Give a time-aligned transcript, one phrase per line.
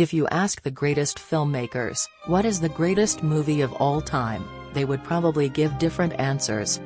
[0.00, 4.42] If you ask the greatest filmmakers, what is the greatest movie of all time,
[4.72, 6.80] they would probably give different answers.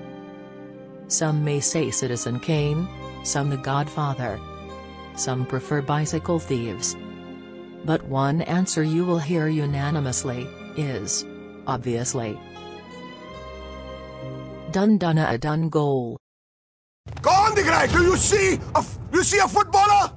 [1.06, 2.88] Some may say Citizen Kane,
[3.22, 4.40] some The Godfather.
[5.14, 6.96] Some prefer Bicycle Thieves.
[7.84, 11.24] But one answer you will hear unanimously, is.
[11.68, 12.36] Obviously.
[14.72, 16.18] Dhan Dhana Dhan goal.
[17.22, 20.10] Go on, Digrai, do you see a, you see a footballer?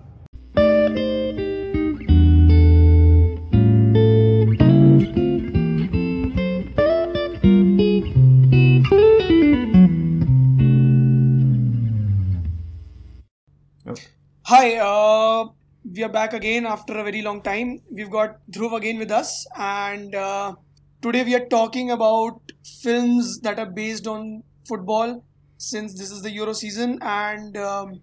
[14.50, 15.50] Hi, uh,
[15.94, 17.82] we are back again after a very long time.
[17.92, 20.56] We've got Dhruv again with us, and uh,
[21.02, 25.22] today we are talking about films that are based on football
[25.58, 28.00] since this is the Euro season, and um,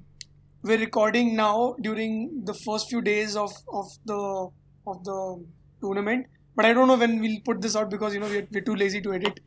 [0.63, 4.49] we're recording now during the first few days of, of the
[4.87, 5.47] of the
[5.81, 6.27] tournament.
[6.55, 8.77] But I don't know when we'll put this out because you know we're, we're too
[8.77, 9.41] lazy to edit,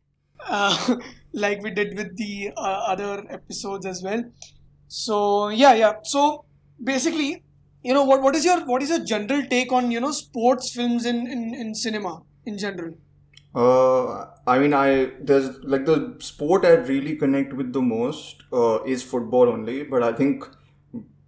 [0.48, 0.96] uh,
[1.32, 4.24] like we did with the uh, other episodes as well.
[4.88, 5.94] So yeah, yeah.
[6.04, 6.47] So
[6.84, 7.44] basically,
[7.84, 10.72] you know, what, what is your what is your general take on you know sports
[10.76, 12.94] films in in, in cinema in general?
[13.56, 18.84] Uh, I mean, I there's like the sport I really connect with the most uh,
[18.84, 20.44] is football only, but I think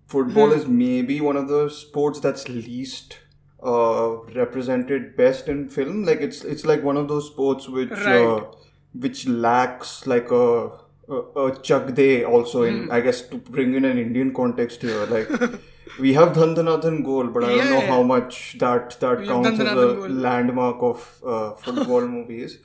[0.08, 3.18] football is maybe one of the sports that's least
[3.64, 6.04] uh, represented best in film.
[6.06, 8.26] Like it's it's like one of those sports which Right.
[8.26, 8.46] uh,
[8.94, 10.72] which lacks like a
[11.12, 15.06] a chak de also in I guess to bring in an Indian context here.
[15.06, 15.30] Like
[16.00, 17.88] we have Dhan Dhana Dhan goal, but I don't know Yeah.
[17.88, 20.10] how much that that We counts as a goal.
[20.28, 22.60] landmark of uh, football movies.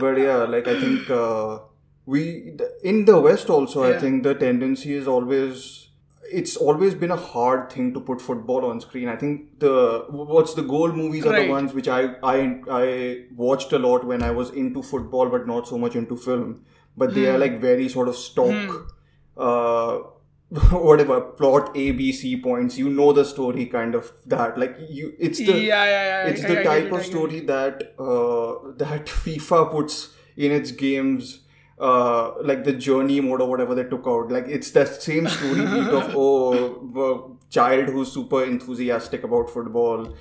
[0.00, 1.58] But yeah, like I think uh,
[2.06, 5.70] we in the West also, I think the tendency is always
[6.40, 9.08] it's always been a hard thing to put football on screen.
[9.08, 12.36] I think the what's the goal movies are the ones which I I
[12.82, 16.54] I watched a lot when I was into football, but not so much into film.
[16.96, 17.40] But they are Hmm.
[17.40, 18.88] like very sort of stock.
[19.36, 19.98] Uh,
[20.70, 25.14] whatever plot A B C points you know the story kind of that like you
[25.18, 26.26] it's the yeah, yeah, yeah.
[26.26, 31.40] it's I- the I type of story that uh, that FIFA puts in its games,
[31.78, 34.30] uh, like the journey mode or whatever they took out.
[34.30, 40.14] Like it's that same story beat of oh, a child who's super enthusiastic about football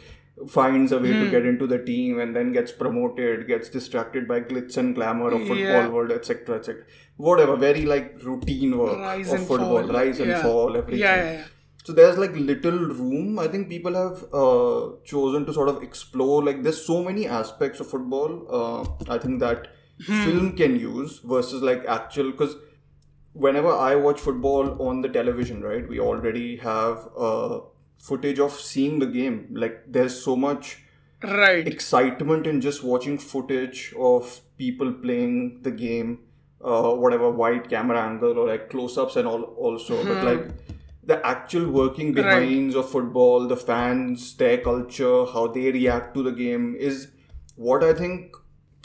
[0.50, 1.19] finds a way Hmm.
[1.19, 5.28] to get into the team and then gets promoted, gets distracted by glitz and glamour
[5.34, 5.90] of football Yeah.
[5.90, 6.84] world, etc., etc.
[7.18, 9.94] Whatever, very like routine work Rise of football, fall.
[9.97, 10.41] rise and Yeah.
[10.41, 11.00] fall, everything.
[11.00, 11.44] Yeah, yeah, yeah.
[11.84, 13.38] So there's like little room.
[13.40, 16.44] I think people have uh, chosen to sort of explore.
[16.44, 18.35] Like there's so many aspects of football.
[18.50, 19.68] Uh, I think that
[20.08, 20.19] Hmm.
[20.25, 22.56] film can use versus like actual because
[23.34, 27.59] whenever I watch football on the television, right, we already have uh,
[28.10, 29.38] footage of seeing the game.
[29.64, 30.78] Like there's so much
[31.24, 31.68] Right.
[31.68, 36.14] excitement in just watching footage of people playing the game,
[36.64, 40.48] uh, whatever wide camera angle or like close-ups and all also, but like
[41.12, 42.22] the actual working Hmm.
[42.26, 42.40] Right.
[42.48, 47.08] behinds of football, the fans, their culture, how they react to the game is
[47.56, 48.36] what I think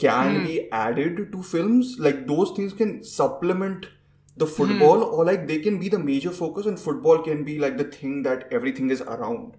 [0.05, 0.43] can Hmm.
[0.45, 1.95] be added to films.
[2.07, 3.87] Like those things can supplement
[4.37, 7.77] the football or like they can be the major focus and football can be like
[7.77, 9.55] the thing that everything is around.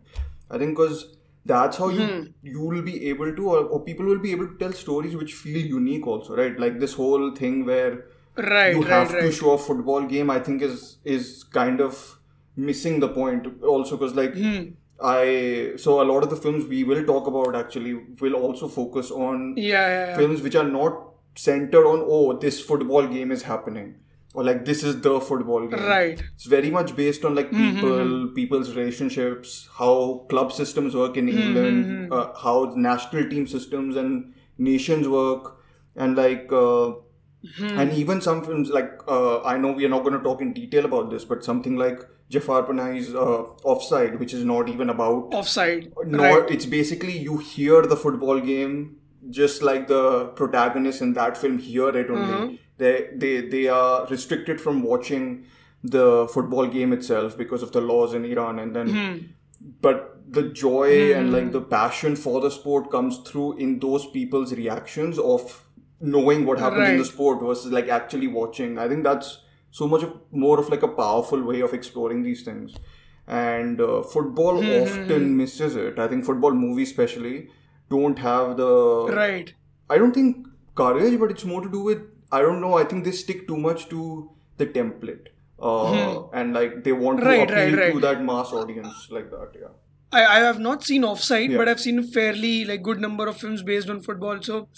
[0.50, 2.06] I think because that's how you
[2.42, 5.34] you will be able to or, or people will be able to tell stories which
[5.34, 8.04] feel unique also right like this whole thing where
[8.36, 9.34] Right, you right, have to right.
[9.34, 11.96] show a football game i think is is kind of
[12.56, 14.60] missing the point also because like Hmm.
[15.00, 19.10] i so a lot of the films we will talk about actually will also focus
[19.10, 20.16] on Yeah, yeah, yeah.
[20.16, 21.00] films which are not
[21.36, 23.94] centered on oh this football game is happening
[24.38, 26.22] or like this is the football game Right.
[26.34, 28.02] it's very much based on like people
[28.38, 29.92] people's relationships how
[30.32, 32.56] club systems work in england uh, how
[32.88, 34.34] national team systems and
[34.70, 35.48] nations work
[36.04, 36.88] and like uh,
[37.80, 40.52] and even some films like uh, i know we are not going to talk in
[40.52, 42.00] detail about this but something like
[42.36, 43.42] jafar panahi's uh,
[43.74, 45.92] offside which is not even about Offside.
[46.04, 46.50] nor Right.
[46.56, 48.78] it's basically you hear the football game
[49.42, 50.02] just like the
[50.40, 52.54] protagonist in that film hear it only Mm-hmm.
[52.78, 55.46] They, they they are restricted from watching
[55.96, 59.16] the football game itself because of the laws in iran and then Hmm.
[59.86, 60.04] but
[60.38, 60.88] the joy
[61.18, 65.64] and like the passion for the sport comes through in those people's reactions of
[66.00, 68.78] knowing what happens in the sport versus like actually watching.
[68.78, 69.30] I think that's
[69.70, 72.76] so much of, more of like a powerful way of exploring these things.
[73.26, 75.98] And uh, football Hmm, often misses it.
[75.98, 77.48] I think football movies especially
[77.90, 78.70] don't have the
[79.16, 79.54] Right.
[79.88, 82.02] i don't think courage but it's more to do with
[82.32, 85.26] i don't know i think they stick too much to the template
[85.60, 87.30] uh, and like they want to Hmm.
[87.30, 89.74] Right, appeal right, to that mass audience like that yeah
[90.10, 91.58] I, I have not seen Offside, Yeah.
[91.58, 94.38] but I've seen a fairly like good number of films based on football.
[94.40, 94.68] So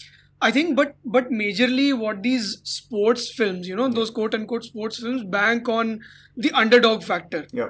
[0.43, 4.99] I think, but but majorly what these sports films, you know, those quote unquote sports
[4.99, 6.01] films bank on
[6.37, 7.47] the underdog factor.
[7.53, 7.69] Yeah.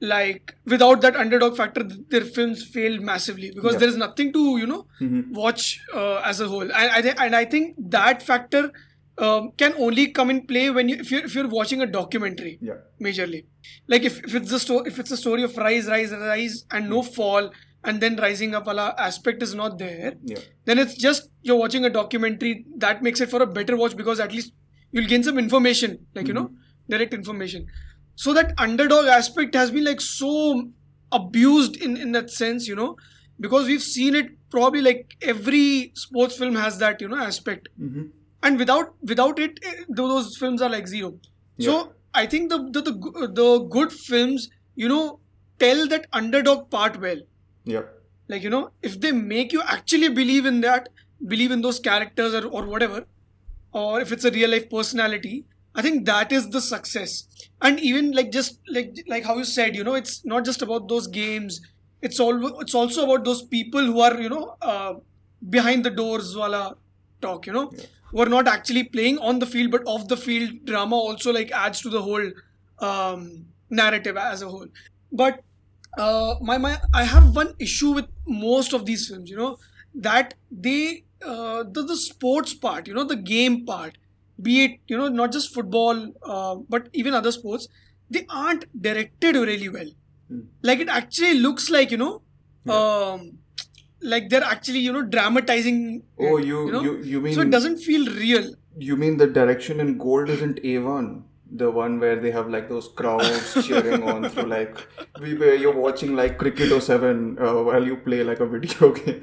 [0.00, 3.80] Like without that underdog factor, their films fail massively because Yeah.
[3.80, 5.34] there is nothing to you know Mhm.
[5.42, 6.62] watch uh, as a whole.
[6.62, 8.72] And I th- and I think that factor
[9.18, 12.58] um, can only come in play when you if you're if you're watching a documentary
[12.60, 12.78] Yeah.
[13.00, 13.44] majorly
[13.88, 16.88] like if, if it's the story if it's a story of rise rise rise and
[16.88, 17.50] no fall
[17.84, 20.38] and then rising up wala aspect is not there Yeah.
[20.64, 24.18] then it's just you're watching a documentary that makes it for a better watch because
[24.20, 24.52] at least
[24.92, 26.50] you'll gain some information like you know
[26.88, 27.66] direct information
[28.14, 30.70] so that underdog aspect has been like so
[31.10, 32.96] abused in in that sense you know
[33.40, 38.10] because we've seen it probably like every sports film has that you know aspect Mhm.
[38.42, 41.14] And without without it eh, those films are like zero.
[41.56, 41.66] Yeah.
[41.70, 45.20] so i think the, the the the good films you know
[45.58, 47.20] tell that underdog part well.
[47.64, 47.82] Yeah.
[48.28, 50.88] like you know if they make you actually believe in that
[51.32, 53.04] believe in those characters or, or whatever
[53.72, 55.44] or if it's a real life personality
[55.74, 57.26] i think that is the success.
[57.66, 60.88] And even like just like like how you said you know it's not just about
[60.88, 61.60] those games.
[62.00, 64.94] It's all it's also about those people who are you know uh,
[65.56, 66.62] behind the doors wala
[67.26, 67.70] talk you know
[68.12, 71.50] who are not actually playing on the field but off the field drama also like
[71.52, 72.30] adds to the whole
[72.80, 74.66] um, narrative as a whole
[75.12, 75.40] but
[75.98, 79.28] uh, my my I have one issue with most of these films.
[79.30, 79.58] You know
[79.94, 83.98] that they uh, the the sports part, you know, the game part,
[84.40, 87.68] be it you know not just football, uh, but even other sports,
[88.10, 89.90] they aren't directed really well.
[90.62, 92.22] Like it actually looks like you know,
[92.72, 93.38] um,
[94.02, 96.02] like they're actually you know dramatizing.
[96.18, 96.82] Oh, it, you know?
[96.82, 98.54] you you mean so it doesn't feel real.
[98.78, 101.22] you mean the direction in gold isn't A1?
[101.54, 104.76] The one where they have like those crowds cheering on through like
[105.20, 108.92] we where you're watching like cricket or seven uh, while you play like a video
[109.00, 109.22] game.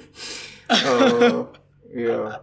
[0.69, 1.45] Uh,
[1.93, 2.37] yeah.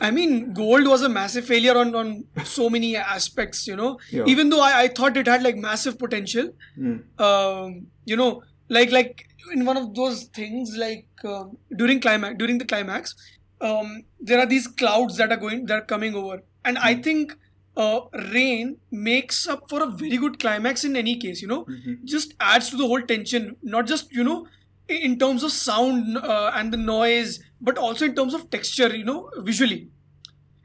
[0.00, 3.98] I mean, Gold was a massive failure on, on so many aspects, you know.
[4.10, 4.24] Yeah.
[4.26, 7.02] Even though I, I thought it had like massive potential, Mm.
[7.20, 12.58] um, you know, like like in one of those things, like um during climax, during
[12.58, 13.14] the climax,
[13.60, 17.36] um, there are these clouds that are going, that are coming over, and I think
[17.76, 18.00] uh,
[18.32, 21.42] rain makes up for a very good climax in any case.
[21.42, 21.66] You know,
[22.04, 24.46] just adds to the whole tension, not just you know
[24.88, 28.94] in terms of sound uh, and the noise, but also in terms of texture.
[28.94, 29.88] You know, visually.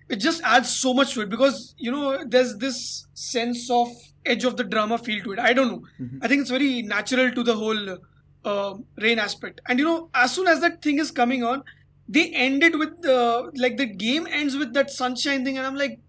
[0.09, 3.88] It just adds so much to it because you know there's this sense of
[4.25, 5.39] edge of the drama feel to it.
[5.39, 5.83] I don't know.
[6.21, 7.97] I think it's very natural to the whole
[8.45, 11.63] uh, rain aspect and you know as soon as that thing is coming on
[12.09, 15.75] they end it with uh, like the game ends with that sunshine thing and i'm
[15.75, 15.99] like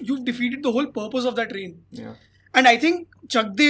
[0.00, 2.14] you've defeated the whole purpose of that rain Yeah.
[2.54, 3.68] and I think Chakde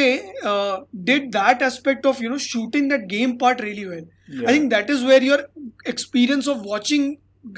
[0.51, 4.01] uh, did that aspect of you know shooting that game part really well.
[4.29, 4.49] Yeah.
[4.49, 5.39] I think that is where your
[5.93, 7.05] experience of watching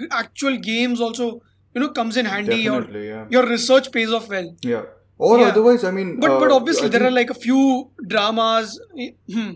[0.00, 1.28] g- actual games also
[1.74, 2.68] you know comes in handy.
[2.68, 3.24] Or Definitely, yeah.
[3.30, 4.50] your research pays off well.
[4.62, 4.82] Yeah.
[5.16, 5.46] Or Yeah.
[5.52, 6.18] otherwise, I mean.
[6.20, 7.62] But but uh, obviously I there are like a few
[8.06, 8.78] dramas.
[9.32, 9.50] Hmm.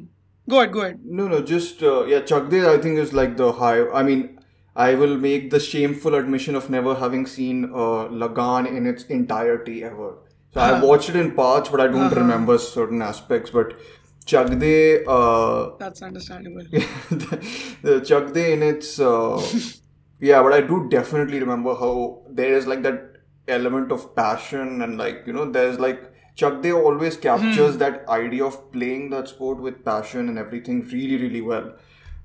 [0.49, 1.01] Go ahead, go ahead.
[1.05, 2.21] No, no, just uh, yeah.
[2.21, 3.87] Chak De, I think is like the high.
[3.89, 4.41] I mean,
[4.75, 9.85] I will make the shameful admission of never having seen uh, Lagan in its entirety
[9.85, 10.15] ever.
[10.55, 13.51] So I watched it in parts, but I don't remember certain aspects.
[13.51, 13.79] But
[14.25, 16.63] Chak De, uh, That's understandable.
[16.71, 17.49] the,
[17.83, 19.43] the Chak De in its uh,
[20.21, 24.99] yeah, but I do definitely remember how there is like that element of passion and
[24.99, 27.79] like you know there's like Chak De always captures Hmm.
[27.85, 31.71] that idea of playing that sport with passion and everything really really well.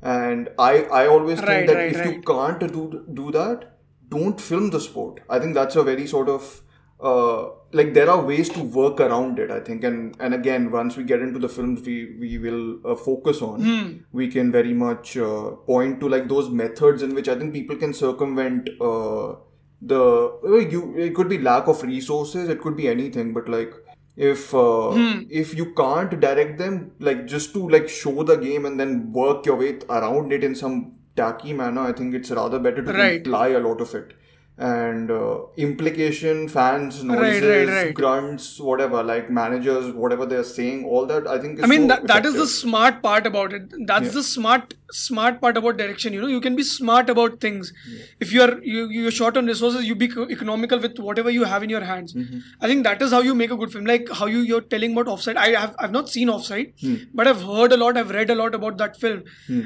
[0.01, 2.83] And I I always Right, think that right, if you can't do
[3.21, 3.63] do that,
[4.15, 5.21] don't film the sport.
[5.29, 6.49] I think that's a very sort of
[7.11, 9.49] uh, like there are ways to work around it.
[9.51, 12.95] I think, and and again, once we get into the films, we we will uh,
[13.07, 13.63] focus on.
[13.69, 13.89] Hmm.
[14.21, 17.81] We can very much uh, point to like those methods in which I think people
[17.85, 19.33] can circumvent uh,
[19.81, 20.01] the
[20.75, 20.83] you.
[21.07, 22.49] It could be lack of resources.
[22.57, 23.73] It could be anything, but like
[24.15, 25.21] if uh, Hmm.
[25.29, 29.45] if you can't direct them like just to like show the game and then work
[29.45, 30.75] your way around it in some
[31.15, 33.17] tacky manner i think it's rather better to Right.
[33.25, 34.13] imply a lot of it
[34.57, 37.93] and uh, implication fans noises right, right.
[37.95, 41.87] grunts whatever like managers whatever they're saying all that i think is I mean so
[41.87, 43.63] that, that is the smart part about it.
[43.87, 44.11] That's Yeah.
[44.11, 46.13] the smart smart part about direction.
[46.13, 47.73] You know, you can be smart about things.
[48.19, 51.63] If you are you you're short on resources, you be economical with whatever you have
[51.63, 52.13] in your hands.
[52.13, 52.39] Mm-hmm.
[52.61, 53.85] I think that is how you make a good film.
[53.85, 55.37] Like how you you're telling about Offside.
[55.37, 56.95] I have I've not seen Offside, Hmm.
[57.13, 57.97] but I've heard a lot.
[57.97, 59.23] I've read a lot about that film,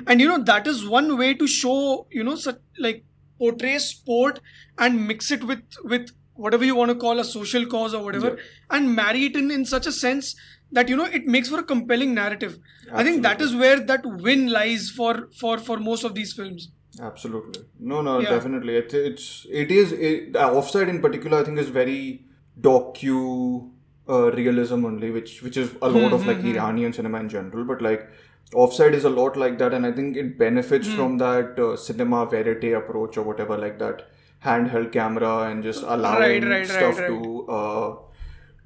[0.08, 3.03] and you know that is one way to show you know such like
[3.38, 4.39] portray sport
[4.77, 8.38] and mix it with with whatever you want to call a social cause or whatever
[8.70, 10.36] and marry it in in such a sense
[10.72, 12.58] that you know it makes for a compelling narrative.
[12.94, 16.70] I think that is where that win lies for for for most of these films.
[17.00, 17.63] Absolutely.
[17.79, 18.29] No, no, Yeah.
[18.29, 18.75] definitely.
[18.75, 21.39] It, it's it is it, offside in particular.
[21.39, 22.25] I think is very
[22.60, 23.72] docu
[24.10, 27.65] uh, realism only, which which is a lot of like Iranian cinema in general.
[27.65, 28.10] But like
[28.54, 32.25] offside is a lot like that, and I think it benefits from that uh, cinema
[32.25, 34.08] verite approach or whatever, like that
[34.44, 37.08] handheld camera and just allowing right, right, stuff right.
[37.08, 37.96] to uh,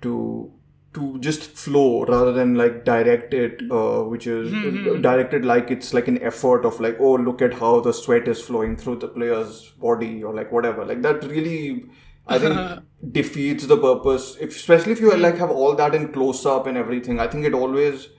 [0.02, 0.52] to
[0.94, 5.94] to just flow rather than like direct it uh, which is Hmm, directed like it's
[5.94, 9.08] like an effort of like oh look at how the sweat is flowing through the
[9.08, 11.86] player's body or like whatever like that really
[12.28, 12.66] i think
[13.12, 15.22] defeats the purpose if, especially if you Hmm.
[15.22, 18.10] like have all that in close up and everything i think it always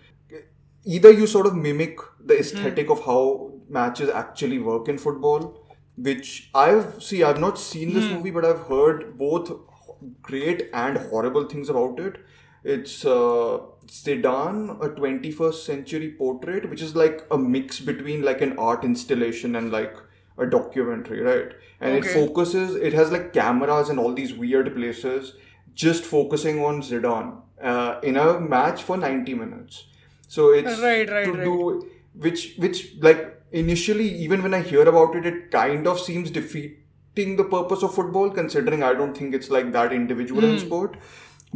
[0.84, 5.58] either you sort of mimic the aesthetic of how matches actually work in football
[5.96, 9.52] which i've see i've not seen this movie but i've heard both
[10.22, 12.16] great and horrible things about it
[12.64, 18.56] it's uh, Zidane, a 21st century portrait, which is like a mix between like an
[18.58, 19.96] art installation and like
[20.38, 21.52] a documentary, right?
[21.80, 25.34] And it focuses, it has like cameras in all these weird places,
[25.74, 29.84] just focusing on Zidane uh, in a match for 90 minutes.
[30.36, 31.44] So it's Right, right, to right.
[31.44, 31.56] do
[32.26, 33.24] which which like
[33.64, 37.94] initially even when I hear about it, it kind of seems defeating the purpose of
[37.98, 38.30] football.
[38.38, 40.54] Considering I don't think it's like that individual Hmm.
[40.54, 40.96] in sport,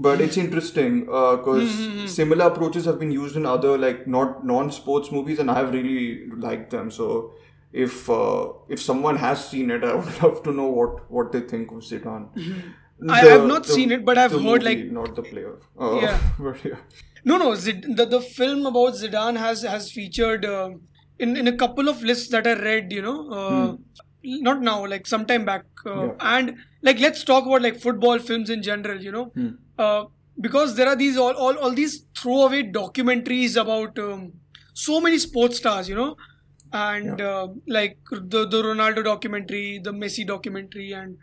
[0.09, 5.12] but it's interesting because Hmm, similar approaches have been used in other like not non-sports
[5.18, 6.00] movies, and I've really
[6.49, 6.90] liked them.
[7.00, 7.11] So
[7.87, 11.40] if uh, if someone has seen it, I would love to know what what they
[11.54, 12.28] think of Zidane.
[12.35, 12.75] Mm-hmm.
[13.08, 15.54] I have not the- seen it, but I've heard, movie, like- not the player.
[15.80, 16.18] Uh, Yeah.
[16.38, 16.76] but yeah.
[17.24, 17.54] No, no.
[17.54, 20.70] Zid- the the film about Zidane has has featured uh,
[21.18, 22.92] in in a couple of lists that I read.
[22.98, 23.76] You know, uh,
[24.48, 25.64] not now, like some time back.
[25.84, 26.06] Uh, Hmm.
[26.06, 26.36] Yeah.
[26.36, 29.02] And like, let's talk about like football films in general.
[29.08, 29.50] You know, Hmm.
[29.78, 30.04] uh,
[30.48, 34.24] because there are these all all, all these throwaway documentaries about um,
[34.86, 35.88] so many sports stars.
[35.94, 36.10] You know.
[36.72, 37.98] And uh, like
[38.36, 41.16] the the Ronaldo documentary, the Messi documentary, and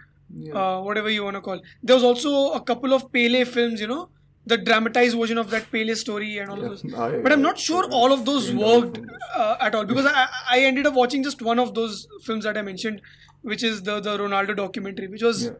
[0.53, 1.59] uh, whatever you want to call.
[1.81, 4.09] There was also a couple of Pele films, you know,
[4.45, 6.93] the dramatized version of that Pele story and all of those.
[6.93, 8.99] I- But I'm not sure all of those worked
[9.35, 12.57] uh, at all because I, I ended up watching just one of those films that
[12.57, 13.01] I mentioned,
[13.41, 15.51] which is the the Ronaldo documentary, which was Yeah.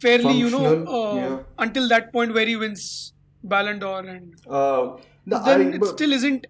[0.00, 1.38] fairly, you know, uh, yeah.
[1.58, 4.96] until that point where he wins Ballon d'Or, and Uh,
[5.26, 6.46] the, then I, it still isn't.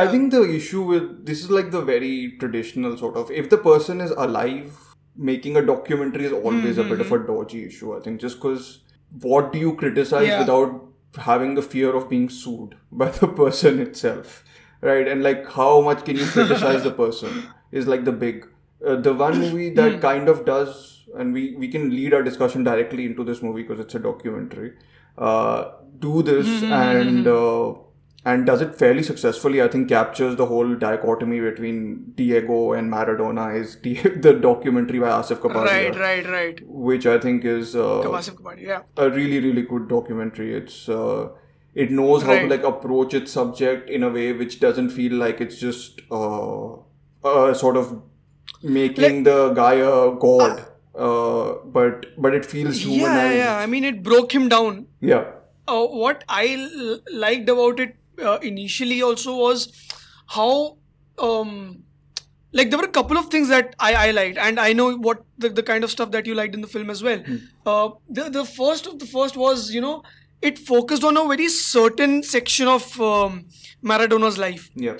[0.00, 3.58] I think the issue with this is like the very traditional sort of if the
[3.58, 4.78] person is alive,
[5.16, 7.96] making a documentary is always a bit of a dodgy issue.
[7.96, 8.80] I think just because
[9.20, 10.40] what do you criticize Yeah.
[10.40, 10.88] without
[11.26, 14.42] having the fear of being sued by the person itself,
[14.80, 15.06] right?
[15.06, 18.48] And like how much can you criticize the person is like the big.
[18.84, 22.64] Uh, the one movie that kind of does, and we we can lead our discussion
[22.64, 24.72] directly into this movie because it's a documentary.
[25.16, 27.26] Uh, do this and.
[27.26, 27.74] Uh,
[28.32, 29.60] and does it fairly successfully.
[29.62, 35.38] I think captures the whole dichotomy between Diego and Maradona is the, documentary by Asif
[35.40, 36.60] Kapadia, Right, right, right.
[36.66, 38.82] which I think is uh, Asif Kapadia, yeah.
[38.96, 40.54] a really really good documentary.
[40.54, 41.28] It's uh,
[41.74, 45.40] it knows how to like approach its subject in a way which doesn't feel like
[45.40, 46.72] it's just uh,
[47.24, 48.00] uh, sort of
[48.62, 50.66] making the guy a god.
[50.94, 53.56] Uh, but but it feels Yeah, yeah.
[53.58, 54.86] I mean, it broke him down.
[55.00, 55.24] yeah.
[55.72, 59.72] uh, what I l- liked about it uh, initially also was
[60.26, 60.76] how
[61.18, 61.82] um
[62.52, 65.24] like there were a couple of things that I, I liked and I know what
[65.38, 67.22] the, the kind of stuff that you liked in the film as well.
[67.66, 70.02] Uh, the the first of the first was you know
[70.40, 73.46] it focused on a very certain section of um,
[73.82, 74.98] Maradona's life Yeah.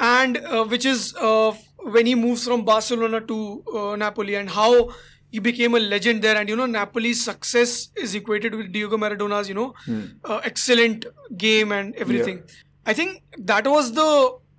[0.00, 1.54] and uh, which is uh,
[1.96, 4.90] when he moves from Barcelona to uh, Napoli and how
[5.36, 7.74] he became a legend there and you know Napoli's success
[8.06, 9.68] is equated with Diego Maradona's you know
[10.24, 11.06] uh, excellent
[11.46, 12.42] game and everything.
[12.86, 14.08] I think that was the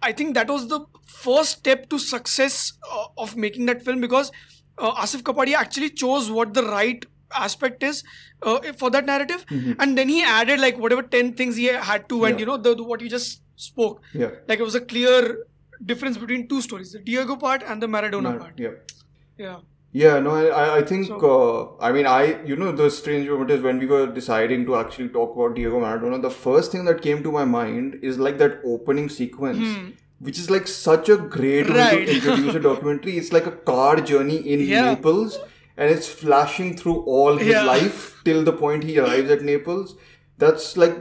[0.08, 0.80] I think that was the
[1.20, 2.58] first step to success
[2.98, 4.32] uh, of making that film because
[4.78, 7.06] uh, Asif Kapadia actually chose what the right
[7.46, 8.04] aspect is
[8.42, 9.46] uh, for that narrative.
[9.86, 12.40] And then he added like whatever 10 things he had to and Yeah.
[12.42, 14.04] you know the, the- what you just spoke.
[14.14, 14.30] Yeah.
[14.48, 15.40] like it was a clear
[15.94, 18.60] difference between two stories the diego part and the maradona Mar- part.
[18.66, 18.70] yeah.
[19.46, 19.58] yeah
[20.00, 23.62] Yeah, no, I- I, think, uh, I mean, I, you know, the strange moment is
[23.68, 27.24] when we were deciding to actually talk about Diego Maradona, the first thing that came
[27.24, 29.78] to my mind is like that opening sequence,
[30.20, 32.06] which is like such a great way Hmm.
[32.06, 33.18] To introduce a documentary.
[33.18, 34.86] It's like a car journey in Yeah.
[34.92, 35.40] Naples,
[35.78, 37.64] and it's flashing through all his Yeah.
[37.74, 39.96] life till the point he arrives at Naples.
[40.46, 40.96] That's like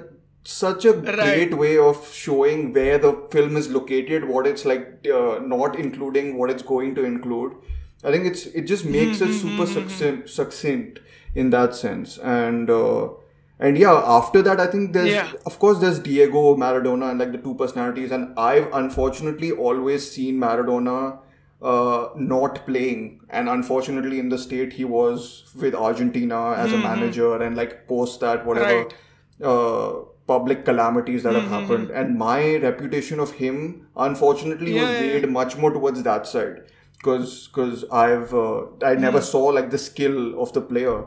[0.44, 4.84] such a great way of showing where the film is located, what it's like,
[5.20, 7.56] uh, not including what it's going to include.
[8.06, 11.00] I think it's it just makes it super succinct, succinct
[11.34, 13.08] in that sense, and uh,
[13.58, 15.32] and yeah, after that, I think there's Yeah.
[15.50, 20.38] of course there's Diego Maradona and like the two personalities, and I've unfortunately always seen
[20.46, 20.98] Maradona
[21.62, 25.28] uh, not playing, and unfortunately in the state he was
[25.64, 28.94] with Argentina as a manager, and like post that whatever Right.
[29.42, 29.92] uh,
[30.26, 33.60] public calamities that have happened, and my reputation of him
[33.96, 36.62] unfortunately Yeah, was yeah, weighed much more towards that side
[36.98, 41.04] because because I've uh, I never saw like the skill of the player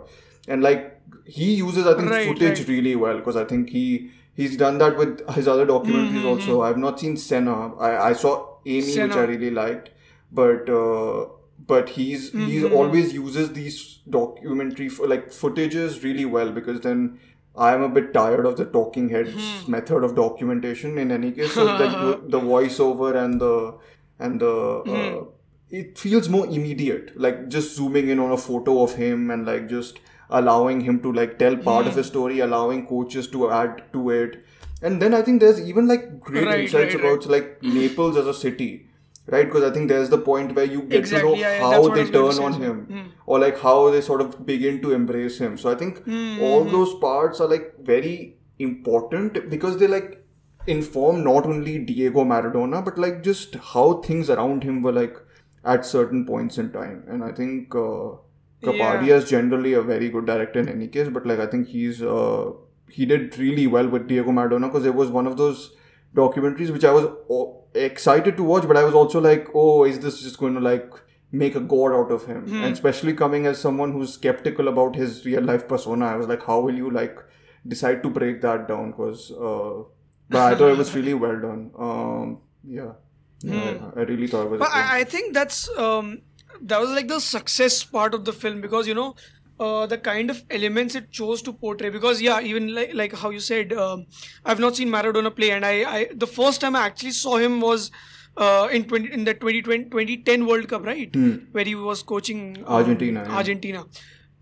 [0.48, 2.68] and like he uses I think Right, footage right.
[2.68, 6.62] really well because I think he he's done that with his other documentaries also.
[6.62, 7.76] I've not seen Senna.
[7.76, 9.90] I, I saw Amy which I really liked,
[10.32, 11.26] but uh,
[11.68, 17.20] but he's he's always uses these documentary like footages really well because then.
[17.58, 20.98] I'm a bit tired of the talking heads method of documentation.
[20.98, 23.74] In any case, so the, the voiceover and the
[24.18, 25.26] and the uh,
[25.70, 29.68] it feels more immediate like just zooming in on a photo of him and like
[29.70, 30.00] just
[30.30, 32.12] allowing him to like tell part of his hmm.
[32.12, 34.46] story allowing coaches to add to it.
[34.82, 38.28] And then i think there's even like great Right, insights right, about like naples as
[38.28, 38.88] a city
[39.28, 39.46] right?
[39.46, 41.82] Because i think there's the point where you get Exactly, to know yeah, how that's
[41.88, 43.10] what I they was going to turn on him hmm.
[43.26, 45.58] or like how they sort of begin to embrace him.
[45.58, 46.42] So i think hmm.
[46.42, 50.24] all those parts are like very important because they like
[50.68, 55.18] inform not only Diego Maradona but like just how things around him were like
[55.64, 57.04] at certain points in time.
[57.08, 58.18] And I think uh,
[58.64, 59.16] Kapadia Yeah.
[59.18, 62.52] is generally a very good director in any case, but like I think he's uh,
[62.90, 65.76] he did really well with Diego Maradona because it was one of those
[66.16, 70.00] documentaries which I was o- excited to watch, but I was also like, oh, is
[70.00, 70.92] this just going to like
[71.32, 72.46] make a god out of him?
[72.64, 76.44] And especially coming as someone who's skeptical about his real life persona, I was like,
[76.46, 77.20] how will you like
[77.68, 78.92] decide to break that down?
[78.92, 79.84] Because uh,
[80.30, 81.72] but I thought it was really well done.
[81.78, 82.94] Um, yeah,
[83.42, 84.60] yeah I, really thought it was.
[84.60, 86.22] But I, I think that's um,
[86.62, 89.16] that was like the success part of the film because you know
[89.60, 91.90] uh, the kind of elements it chose to portray.
[91.90, 94.06] Because yeah, even like like how you said, um,
[94.46, 97.62] I've not seen Maradona play, and I, I the first time I actually saw him
[97.62, 97.92] was.
[98.38, 101.14] Uh, in 20, in the 2020, 2010 World Cup, right,
[101.52, 103.36] where he was coaching um, Argentina, yeah.
[103.36, 103.86] Argentina,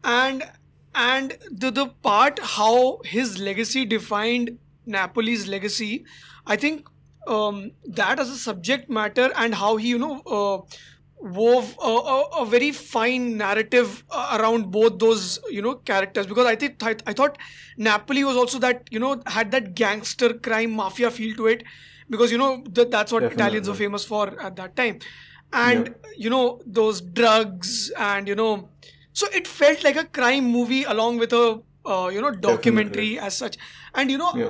[0.03, 0.43] and
[0.93, 6.05] and the the part how his legacy defined Napoli's legacy,
[6.45, 6.87] I think
[7.27, 10.61] um, that as a subject matter and how he you know uh,
[11.19, 16.27] wove a, a, a very fine narrative uh, around both those you know characters.
[16.27, 17.37] Because I think I, I thought
[17.77, 21.63] Napoli was also that you know had that gangster crime mafia feel to it.
[22.09, 23.43] Because you know th- that's what Definitely.
[23.43, 24.99] Italians were famous for at that time.
[25.53, 28.69] And you know those drugs and you know
[29.13, 33.35] so it felt like a crime movie along with a uh, you know documentary as
[33.35, 33.57] such.
[33.95, 34.49] And you know yeah.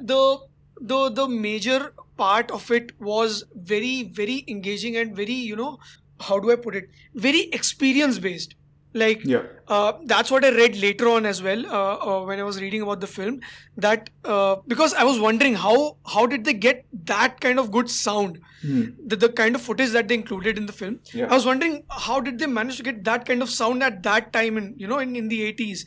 [0.00, 0.38] the
[0.82, 5.78] the the major part of it was very very engaging and very you know
[6.20, 6.88] how do i put it?
[7.14, 8.54] Very experience based.
[9.00, 9.44] Like Yeah.
[9.74, 12.82] uh, that's what i read later on as well uh, uh, when i was reading
[12.86, 13.38] about the film
[13.84, 15.76] that uh, because i was wondering how
[16.14, 18.38] how did they get that kind of good sound?
[18.64, 20.98] The, the kind of footage that they included in the film.
[21.14, 21.26] Yeah.
[21.30, 24.30] i was wondering how did they manage to get that kind of sound at that
[24.36, 25.86] time in you know in, in the 80s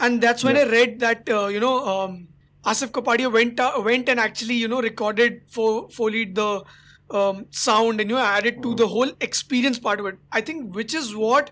[0.00, 2.18] and that's when I read that uh, you know um,
[2.64, 6.62] Asif Kapadia went uh, went and actually you know recorded for folied the
[7.10, 10.18] um, sound and you know added to the whole experience part of it.
[10.32, 11.50] I think which is what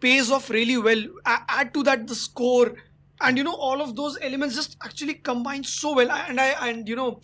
[0.00, 1.02] pays off really well.
[1.26, 2.74] A- add to that the score
[3.20, 6.10] and you know all of those elements just actually combine so well.
[6.10, 7.20] And I and you know.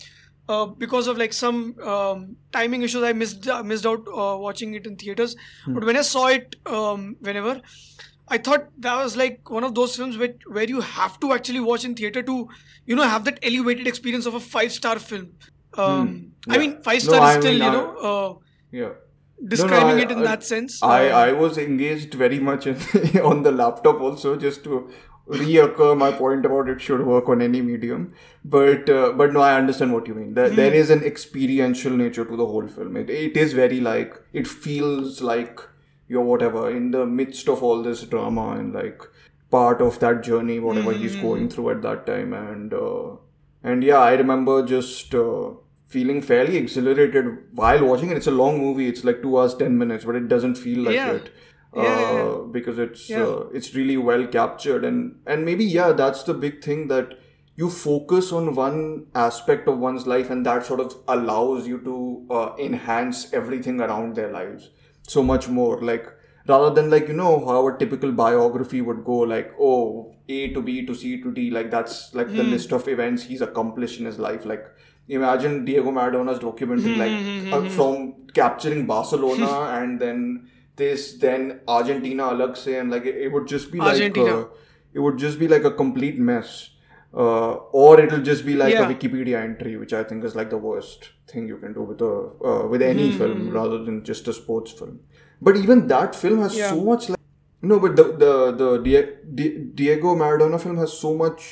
[0.47, 4.75] Uh, because of like some um, timing issues, I missed uh, missed out uh, watching
[4.75, 5.35] it in theaters.
[5.67, 7.63] But when I saw it, um, whenever
[8.29, 11.61] I thought that was like one of those films where, where you have to actually
[11.61, 12.49] watch in theater to,
[12.87, 15.33] you know, have that elevated experience of a five star film.
[15.77, 16.59] Um, I Yeah.
[16.61, 18.35] mean, five No, star I is still, mean, you know, uh,
[18.73, 18.91] Yeah.
[19.47, 20.83] describing I- it in I- that sense.
[20.83, 22.77] I, I was engaged very much in,
[23.33, 24.89] on the laptop also just to
[25.29, 28.13] reoccur my point about it should work on any medium.
[28.45, 30.35] But uh, but no, I understand what you mean.
[30.35, 32.97] There, there is an experiential nature to the whole film.
[32.97, 35.61] It, it is very like it feels like
[36.15, 39.03] you're whatever in the midst of all this drama and like
[39.51, 42.33] part of that journey, whatever he's going through at that time.
[42.33, 43.17] And uh,
[43.63, 45.15] and yeah, I remember just.
[45.15, 45.53] Uh,
[45.95, 47.27] feeling fairly exhilarated
[47.59, 48.17] while watching it.
[48.21, 48.87] It's a long movie.
[48.93, 51.13] It's like two hours ten minutes, but it doesn't feel like Yeah.
[51.19, 51.29] it
[51.77, 52.33] uh, Yeah, yeah, yeah.
[52.57, 56.89] because it's uh, it's really well captured and and maybe yeah, that's the big thing
[56.95, 57.15] that
[57.63, 58.81] you focus on one
[59.15, 61.99] aspect of one's life and that sort of allows you to
[62.39, 64.71] uh, enhance everything around their lives
[65.07, 66.07] so much more like
[66.49, 70.63] rather than like you know how a typical biography would go like oh a to
[70.63, 72.37] b to c to d like that's like Hmm.
[72.37, 74.65] the list of events he's accomplished in his life like
[75.09, 82.31] imagine diego maradona's documentary Hmm, like uh, from capturing barcelona and then this then argentina
[82.55, 84.39] se and like it, it would just be like Argentina.
[84.41, 84.45] uh,
[84.93, 86.71] it would just be like a complete mess
[87.17, 88.89] uh, or it'll just be like Yeah.
[88.89, 92.01] a Wikipedia entry, which I think is like the worst thing you can do with
[92.01, 92.15] a
[92.53, 93.19] uh, with any Hmm.
[93.19, 95.01] film rather than just a sports film.
[95.41, 96.71] But even that film has Yeah.
[96.71, 97.21] so much like
[97.63, 101.47] no, but the the the Die- Di- Diego Maradona film has so much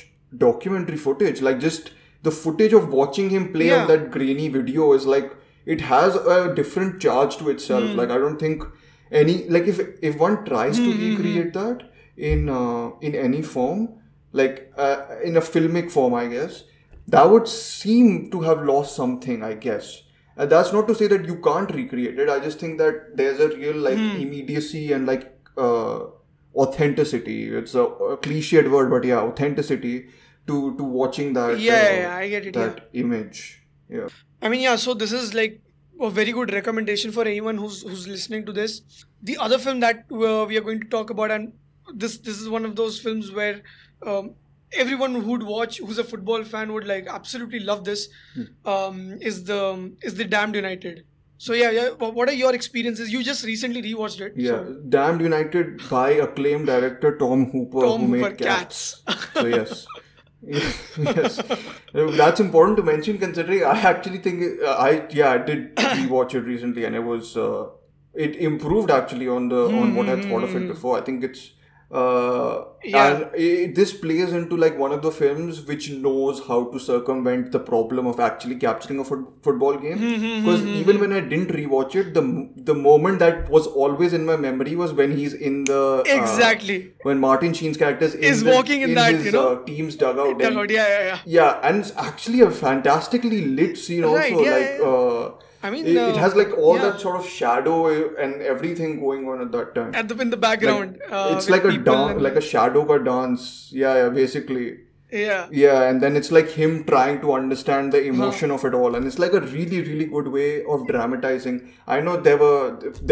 [0.47, 3.83] documentary footage, like just the footage of watching him play Yeah.
[3.83, 5.33] on that grainy video is like
[5.77, 7.89] it has a different charge to itself.
[7.91, 7.97] Hmm.
[8.03, 8.65] Like I don't think
[9.23, 11.83] any like if if one tries Hmm, to recreate that
[12.33, 13.89] in uh, in any form,
[14.33, 16.65] like uh, in a filmic form, I guess
[17.09, 19.43] that would seem to have lost something.
[19.43, 20.03] I guess.
[20.37, 22.29] And that's not to say that you can't recreate it.
[22.29, 24.17] I just think that there's a real like Hmm.
[24.27, 25.27] immediacy and like
[25.59, 26.01] uh,
[26.55, 27.49] authenticity.
[27.49, 30.07] It's a, a cliched word, but yeah, authenticity
[30.47, 31.59] to to watching that.
[31.59, 32.69] Yeah, uh, yeah, yeah, I get it, yeah.
[32.69, 33.63] That image.
[33.89, 34.09] Yeah.
[34.41, 34.77] I mean, yeah.
[34.77, 35.61] So this is like
[36.01, 38.81] a very good recommendation for anyone who's who's listening to this.
[39.23, 41.53] The other film that uh, we are going to talk about, and
[41.95, 43.61] this this is one of those films where
[44.07, 44.35] um,
[44.73, 48.09] everyone who'd watch, who's a football fan, would like absolutely love this.
[48.65, 51.05] Um, is the is the Damned United.
[51.39, 51.89] So yeah, yeah.
[51.91, 53.13] What are your experiences?
[53.13, 54.35] You just recently rewatched it.
[54.37, 59.03] Yeah, So, Damned United by acclaimed director Tom Hooper, Tom who made Hooper, Cats.
[59.07, 59.27] Cats.
[59.35, 59.87] so yes,
[60.99, 61.41] yes,
[61.93, 66.41] that's important to mention considering I actually think uh, I yeah I did rewatch it
[66.43, 67.67] recently and it was uh,
[68.15, 70.99] it improved actually on the on what I thought of it before.
[70.99, 71.53] I think it's.
[72.01, 73.07] Uh, Yeah.
[73.07, 77.53] and it, this plays into like one of the films which knows how to circumvent
[77.53, 79.99] the problem of actually capturing a foot, football game.
[80.41, 82.23] Because even when I didn't rewatch it, the
[82.71, 86.79] the moment that was always in my memory was when he's in the uh, Exactly.
[87.11, 89.47] when Martin Sheen's character is, in the- walking in that, his, you know?
[89.53, 90.41] uh, team's dugout.
[90.41, 91.19] Yeah, and- yeah, yeah, yeah.
[91.39, 94.43] yeah, and it's actually a fantastically lit scene also.
[94.51, 95.31] Yeah, like, Uh,
[95.63, 96.83] I mean, it, it uh, has like all yeah.
[96.91, 99.95] that sort of shadow and everything going on at that time.
[99.95, 100.99] At the in the background.
[101.03, 103.69] Like, uh, it's like a dance, like a shadow ka dance.
[103.73, 104.67] Yeah, yeah, basically.
[105.11, 105.47] yeah.
[105.53, 108.13] Yeah, and then it's like him trying to understand the Uh-huh.
[108.15, 111.61] emotion of it all, and it's like a really, really good way of dramatizing.
[111.87, 112.63] I know there were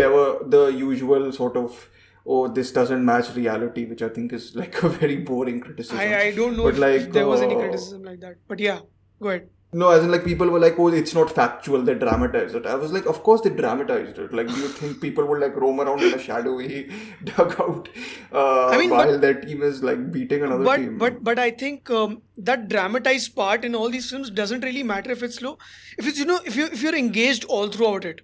[0.01, 1.79] there were the usual sort of
[2.27, 5.99] oh this doesn't match reality, which I think is like a very boring criticism.
[5.99, 8.37] I, I don't know But if, like, if there was any uh, criticism like that.
[8.49, 8.81] But yeah,
[9.23, 9.49] go ahead.
[9.73, 11.83] No, as in like people were like, oh, it's not factual.
[11.83, 12.67] They dramatized it.
[12.67, 14.33] I was like, of course they dramatized it.
[14.35, 16.91] Like, do you think people would like roam around in a shadowy
[17.25, 17.89] dugout
[18.33, 20.99] uh, I mean, while but- their team is like beating another But team?
[20.99, 25.13] but but I think um, that dramatized part in all these films doesn't really matter
[25.13, 25.57] if it's slow.
[25.99, 28.23] If it's you know if you if you're engaged all throughout it,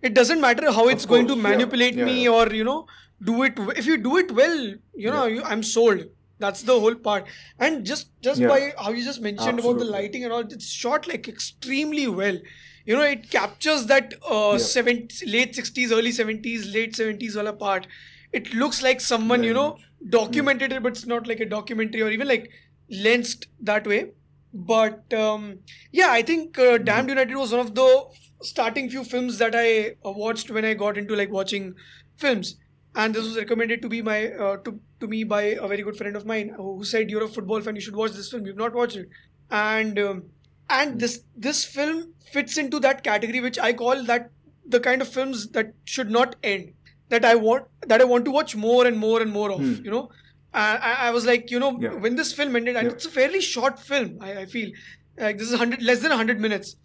[0.00, 1.50] it doesn't matter how it's going to course, yeah.
[1.50, 2.30] manipulate Yeah, me yeah.
[2.30, 2.86] or you know
[3.20, 3.58] do it.
[3.76, 4.58] If you do it well,
[4.94, 6.04] you know you, I'm sold.
[6.38, 7.26] That's the whole part.
[7.58, 8.48] And just just Yeah.
[8.48, 12.38] by how you just mentioned about the lighting and all, it's shot like extremely well.
[12.86, 14.58] You know, it captures that uh, Yeah.
[14.58, 17.86] 70, late 60s, early 70s, late 70s wala part.
[18.32, 19.80] It looks like someone, you know, much.
[20.10, 22.50] documented it, but it's not like a documentary or even like
[22.90, 24.10] lensed that way.
[24.52, 25.60] But um,
[25.92, 28.04] yeah, I think uh, Damned United was one of the
[28.42, 31.74] starting few films that I uh, watched when I got into like watching
[32.16, 32.56] films.
[32.96, 35.96] And this was recommended to be my uh, to to me by a very good
[35.96, 37.74] friend of mine who said, "You're a football fan.
[37.74, 38.46] You should watch this film.
[38.46, 39.08] You've not watched it."
[39.50, 40.22] And um,
[40.70, 44.30] and this this film fits into that category which I call that
[44.66, 46.72] the kind of films that should not end.
[47.08, 49.60] That I want that I want to watch more and more and more of.
[49.84, 50.08] You know,
[50.52, 51.94] I, I- I was like, you know, Yeah.
[52.06, 52.92] when this film ended, and Yeah.
[52.94, 54.18] it's a fairly short film.
[54.20, 54.70] I, I feel
[55.18, 56.76] like this is hundred less than hundred minutes.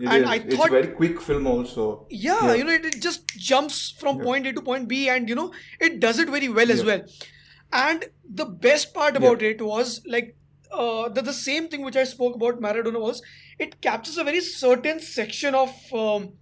[0.00, 0.30] It and is.
[0.30, 2.06] I thought, it's very quick film also.
[2.10, 2.54] Yeah, Yeah.
[2.54, 4.24] you know, it, it just jumps from Yeah.
[4.24, 7.02] point A to point B, and you know, it does it very well as well.
[7.72, 8.06] And
[8.42, 10.36] the best part about it was like
[10.72, 13.22] uh, the, the same thing which I spoke about Maradona was
[13.58, 16.32] it captures a very certain section of um,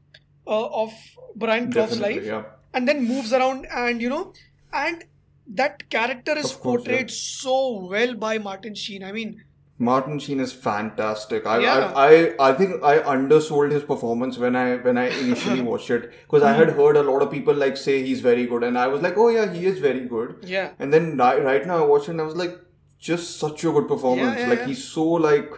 [0.47, 0.93] uh, of
[1.37, 2.45] Brian Clough's life, yeah.
[2.75, 4.33] and then moves around, and you know,
[4.73, 5.05] and
[5.47, 6.63] that character is course, yeah.
[6.63, 9.03] portrayed so well by Martin Sheen.
[9.03, 9.43] I mean,
[9.79, 11.47] Martin Sheen is fantastic.
[11.47, 11.93] I, Yeah.
[11.95, 16.11] I, I I think I undersold his performance when I when I initially watched it
[16.23, 18.89] because I had heard a lot of people like say he's very good and I
[18.89, 20.37] was like, oh yeah, he is very good.
[20.43, 20.71] yeah.
[20.79, 22.59] And then right, right now I watched it and I was like,
[22.99, 24.41] just such a good performance.
[24.41, 24.67] yeah, like yeah.
[24.67, 25.53] he's so like,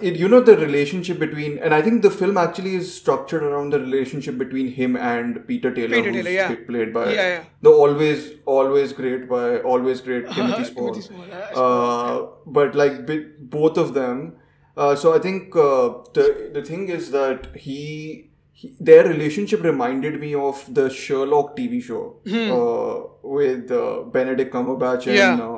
[0.00, 3.70] it, you know the relationship between and I think the film actually is structured around
[3.72, 6.54] the relationship between him and Peter Taylor, Peter who's Taylor, yeah.
[6.66, 7.44] played by Yeah, yeah.
[7.62, 10.92] the always always great by always great Timothy Spall.
[10.92, 12.26] Timothy Spall, yeah, Uh,
[12.58, 13.06] but like
[13.58, 14.36] both of them.
[14.76, 20.20] Uh, so I think uh, the the thing is that he, he their relationship reminded
[20.20, 22.02] me of the Sherlock TV show
[22.58, 25.22] uh, with uh, Benedict Cumberbatch and Hmm.
[25.24, 25.48] Yeah.
[25.48, 25.57] uh,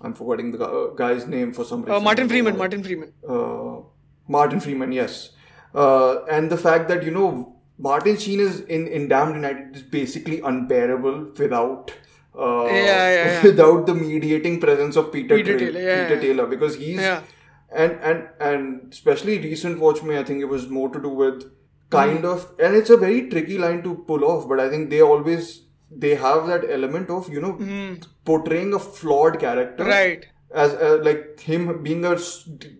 [0.00, 1.94] I'm forgetting the uh, guy's name for some reason.
[1.94, 2.58] Uh, Martin I don't know Freeman.
[2.58, 3.12] Martin Freeman.
[3.28, 3.82] Uh,
[4.28, 5.30] Martin Freeman, yes.
[5.74, 9.82] Uh, and the fact that you know Martin Sheen is in in Damned United is
[9.82, 11.92] basically unbearable without
[12.38, 13.42] uh, Yeah, yeah, yeah.
[13.50, 16.20] without the mediating presence of Peter, Peter Taylor, yeah, Peter.
[16.20, 20.88] Taylor because he's and and and especially recent watch me I think it was more
[20.90, 21.44] to do with
[21.90, 22.26] kind Hmm.
[22.32, 25.62] of and it's a very tricky line to pull off but I think they always
[25.96, 29.84] they have that element of you know portraying a flawed character.
[29.84, 30.26] Right.
[30.62, 32.14] as uh, like him being a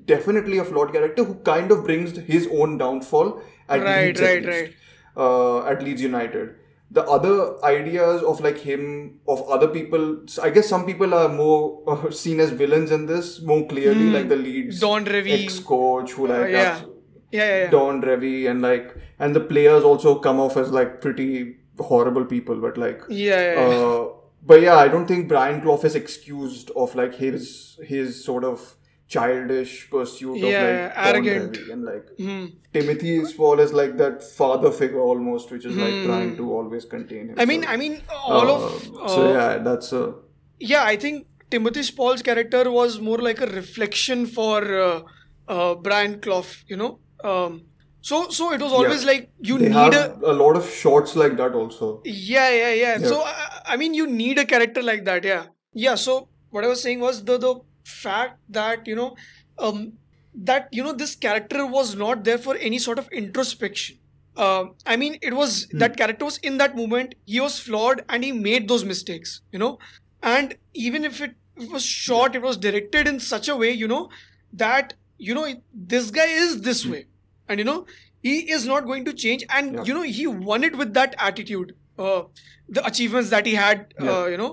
[0.07, 3.31] definitely a flawed character who kind of brings his own downfall
[3.69, 4.75] at Right, Leeds at right, least, right.
[5.17, 6.51] uh, at Leeds United.
[6.91, 10.05] The other ideas of like him of other people,
[10.43, 14.29] I guess some people are more uh, seen as villains in this more clearly, like
[14.29, 14.87] the Leeds Hmm.
[14.87, 15.43] Don Revie.
[15.43, 16.83] ex-coach who like Uh, yeah.
[17.31, 17.71] Yeah, yeah, yeah.
[17.71, 22.57] Don Revie and like and the players also come off as like pretty horrible people,
[22.57, 23.77] but like Yeah, yeah, yeah.
[23.77, 24.09] uh,
[24.45, 28.77] but yeah, I don't think Brian Clough is excused of like his his sort of
[29.09, 31.57] childish pursuit Yeah, of like arrogant.
[31.71, 32.47] And like Hmm.
[32.73, 37.29] Timothy Spall is like that father figure almost, which is like trying to always contain
[37.29, 37.35] him.
[37.35, 37.41] Hmm.
[37.41, 40.15] I mean, I mean, all of so uh, yeah, that's a
[40.59, 45.03] yeah, I think Timothy Spall's character was more like a reflection for uh,
[45.49, 46.99] uh, Brian Clough, you know.
[47.23, 47.63] Um,
[48.03, 51.37] so, so it was always like you they need a a lot of shots like
[51.39, 52.03] that also.
[52.05, 52.99] yeah, yeah, yeah.
[52.99, 55.95] So, I, I mean, you need a character like that, yeah, yeah.
[55.95, 59.15] So, what I was saying was the the fact that you know,
[59.59, 59.93] um,
[60.35, 63.99] that you know, this character was not there for any sort of introspection.
[64.37, 67.15] Uh, I mean, it was that character was in that moment.
[67.27, 69.41] He was flawed, and he made those mistakes.
[69.53, 69.79] You know,
[70.23, 73.87] and even if it, it was shot, it was directed in such a way, you
[73.89, 74.09] know,
[74.53, 77.07] that you know this guy is this way,
[77.55, 77.79] and you know
[78.31, 79.45] he is not going to change.
[79.61, 79.85] And Yeah.
[79.91, 81.73] you know he won it with that attitude.
[81.99, 82.23] Uh,
[82.69, 84.53] the achievements that he had, uh, you know,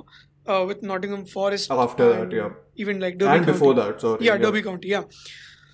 [0.54, 1.72] uh, with Nottingham Forest.
[1.84, 2.50] After that, yeah.
[2.86, 4.26] Even like Derby and before that, sorry.
[4.30, 5.04] yeah, Derby County, yeah.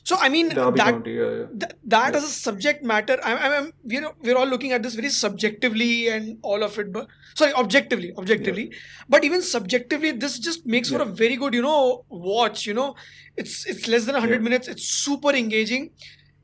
[0.10, 1.46] So I mean Derby that County, yeah, yeah.
[1.62, 4.94] th- that as a subject matter I, I, I'm, we're, we're all looking at this
[4.94, 8.72] very subjectively and all of it but sorry objectively objectively
[9.10, 12.94] but even subjectively this just makes for a very good you know watch you know
[13.36, 14.40] it's it's less than 100 Yeah.
[14.50, 15.90] minutes it's super engaging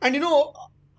[0.01, 0.53] and you know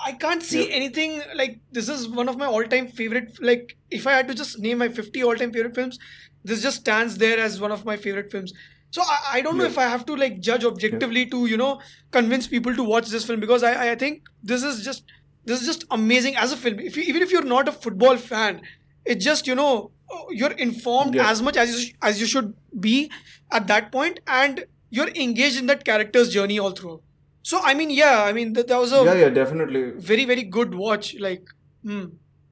[0.05, 0.75] i can't see Yeah.
[0.81, 4.59] anything like this is one of my all-time favorite like if i had to just
[4.67, 5.99] name my 50 all-time favorite films
[6.45, 8.53] this just stands there as one of my favorite films
[8.95, 11.81] so I, I don't know if I have to like judge objectively to you know
[12.11, 15.05] convince people to watch this film because I, I think this is just
[15.47, 16.79] this is just amazing as a film.
[16.79, 18.61] If you, even if you're not a football fan,
[19.07, 19.93] it's just you know
[20.31, 21.31] you're informed Yeah.
[21.31, 23.11] as much as you, as you should be
[23.51, 27.01] at that point, and you're engaged in that character's journey all through.
[27.43, 29.91] So I mean, yeah, I mean that, that was a Yeah, yeah, definitely.
[29.93, 31.17] very very good watch.
[31.19, 31.49] Like,
[31.85, 32.05] hmm.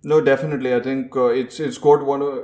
[0.02, 0.74] No, definitely.
[0.74, 2.22] I think uh, it's it's got one.
[2.22, 2.40] Uh,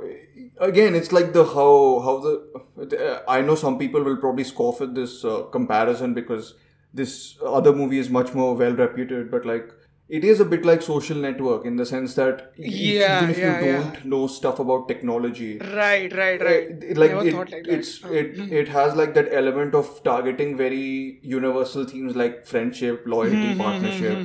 [0.59, 3.23] again, it's like the how how the.
[3.27, 6.53] I know some people will probably scoff at this uh, comparison because
[6.93, 9.71] this other movie is much more well reputed, but like
[10.09, 13.59] it is a bit like Social Network in the sense that Yeah, even if yeah,
[13.59, 16.69] you don't know stuff about technology, right, right, right.
[16.91, 17.91] it- like it, like it's
[18.21, 23.61] it it has like that element of targeting very universal themes like friendship loyalty Mm-hmm,
[23.61, 24.17] partnership.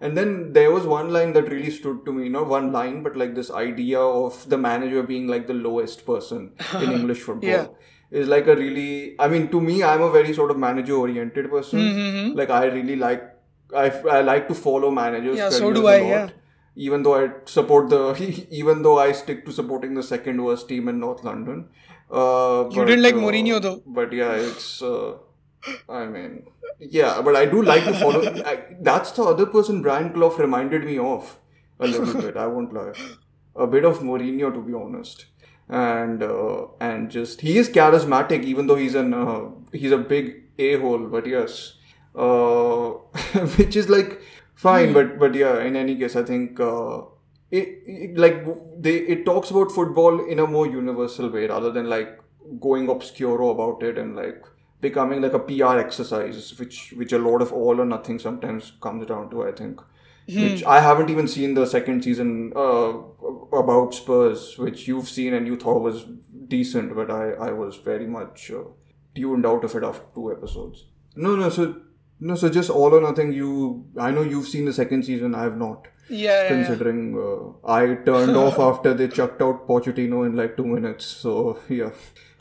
[0.00, 3.16] and then there was one line that really stood to me not one line but
[3.22, 6.46] like this idea of the manager being like the lowest person
[6.80, 7.66] in english football Yeah.
[8.22, 8.88] is like a really
[9.26, 12.96] i mean to me i'm a very sort of manager oriented person like i really
[13.04, 13.22] like
[13.74, 16.28] I, I like to follow managers Yeah, so do I, lot yeah.
[16.76, 20.88] even though I support the, even though I stick to supporting the second worst team
[20.88, 21.68] in North London.
[22.10, 23.82] Uh, You didn't like Mourinho, though.
[23.86, 24.82] But yeah, it's.
[24.82, 25.14] Uh,
[25.88, 26.46] I mean,
[26.78, 28.22] yeah, but I do like to follow.
[28.46, 31.38] I, that's the other person Brian Clough reminded me of
[31.80, 32.36] a little bit.
[32.36, 32.92] I won't lie,
[33.56, 35.26] a bit of Mourinho to be honest,
[35.68, 40.42] and uh, and just he is charismatic even though he's an uh, he's a big
[40.58, 41.06] a hole.
[41.06, 41.74] But yes,
[42.14, 42.90] uh,
[43.56, 44.20] which is like
[44.54, 44.92] fine.
[44.92, 46.60] But but yeah, in any case, I think.
[46.60, 47.02] Uh,
[47.50, 48.46] it, it like
[48.80, 52.18] they it talks about football in a more universal way rather than like
[52.60, 54.42] going obscuro about it and like
[54.80, 59.06] becoming like a PR exercise, which which a lot of all or nothing sometimes comes
[59.06, 59.44] down to.
[59.44, 59.80] I think,
[60.26, 62.92] which I haven't even seen the second season uh,
[63.52, 66.04] about Spurs, which you've seen and you thought was
[66.48, 68.64] decent, but I I was very much uh,
[69.14, 70.84] tuned out of it after two episodes.
[71.14, 71.76] No, no, so
[72.30, 73.32] no, so just all or nothing.
[73.32, 75.34] You, I know you've seen the second season.
[75.34, 80.36] I have not Yeah, considering uh, I turned off after they chucked out Pochettino in
[80.36, 81.04] like two minutes.
[81.24, 81.90] So yeah,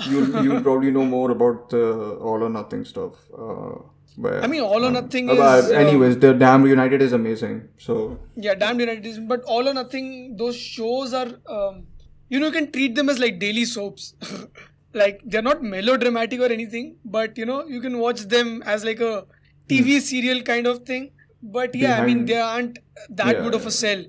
[0.09, 1.85] you you probably know more about the
[2.31, 3.25] all or nothing stuff.
[3.47, 3.81] Uh,
[4.17, 7.13] but, I mean, All or Nothing uh, is, but uh, anyways, the Damned United is
[7.13, 7.69] amazing.
[7.77, 9.05] So Yeah, Damned United.
[9.05, 9.19] Is.
[9.19, 11.87] But all or nothing, those shows are, um,
[12.29, 14.13] you know, you can treat them as like daily soaps.
[14.93, 18.99] like they're not melodramatic or anything, but you know, you can watch them as like
[18.99, 19.25] a
[19.71, 21.11] TV serial kind of thing.
[21.43, 22.79] But yeah, I mean, Behind- they aren't
[23.21, 24.03] that Yeah, good of a sell.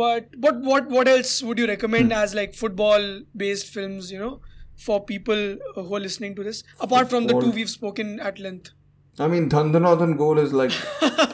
[0.00, 3.06] But what what what else would you recommend as like football
[3.44, 4.10] based films?
[4.12, 4.40] You know,
[4.76, 5.42] for people
[5.74, 6.62] who are listening to this?
[6.88, 8.70] Apart from the two we've spoken at length.
[9.18, 10.70] I mean, Dhan Dhana Dhan goal is like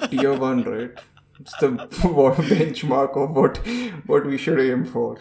[0.10, 1.04] tier one, right?
[1.40, 1.68] It's the
[2.50, 3.58] benchmark of what
[4.06, 5.18] what we should aim for.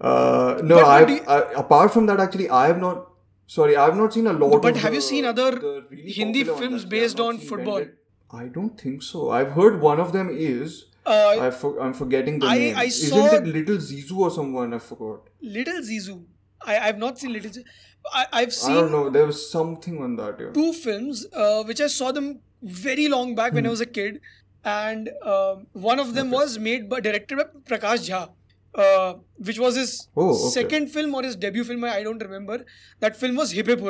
[0.00, 3.10] Uh, no, you- I, apart from that, actually, I have not.
[3.46, 4.54] Sorry, I have not seen a lot.
[4.54, 4.62] Of.
[4.62, 5.50] But have you seen other
[5.90, 6.84] really Hindi films.
[6.84, 7.84] I based on football?
[8.30, 9.30] I don't think so.
[9.30, 10.86] I've heard one of them is.
[11.06, 12.76] Uh, I for, I'm forgetting the I- name.
[12.76, 14.72] I Isn't it Little Zizou or someone?
[14.72, 15.28] I forgot.
[15.42, 16.22] Little Zizou.
[16.66, 17.64] I, I've not seen Little Zizou.
[18.12, 19.10] I, I've I seen don't know.
[19.10, 20.40] There was something on that.
[20.40, 20.50] Yeah.
[20.52, 23.56] two films uh, which I saw them very long back Hmm.
[23.56, 24.20] when I was a kid,
[24.64, 28.22] and um one of them was made by directed by Prakash Jha,
[28.74, 30.60] uh, which was his Oh, okay.
[30.60, 31.84] second film or his debut film.
[31.84, 32.64] I don't remember.
[33.00, 33.80] That film was Hip Hip.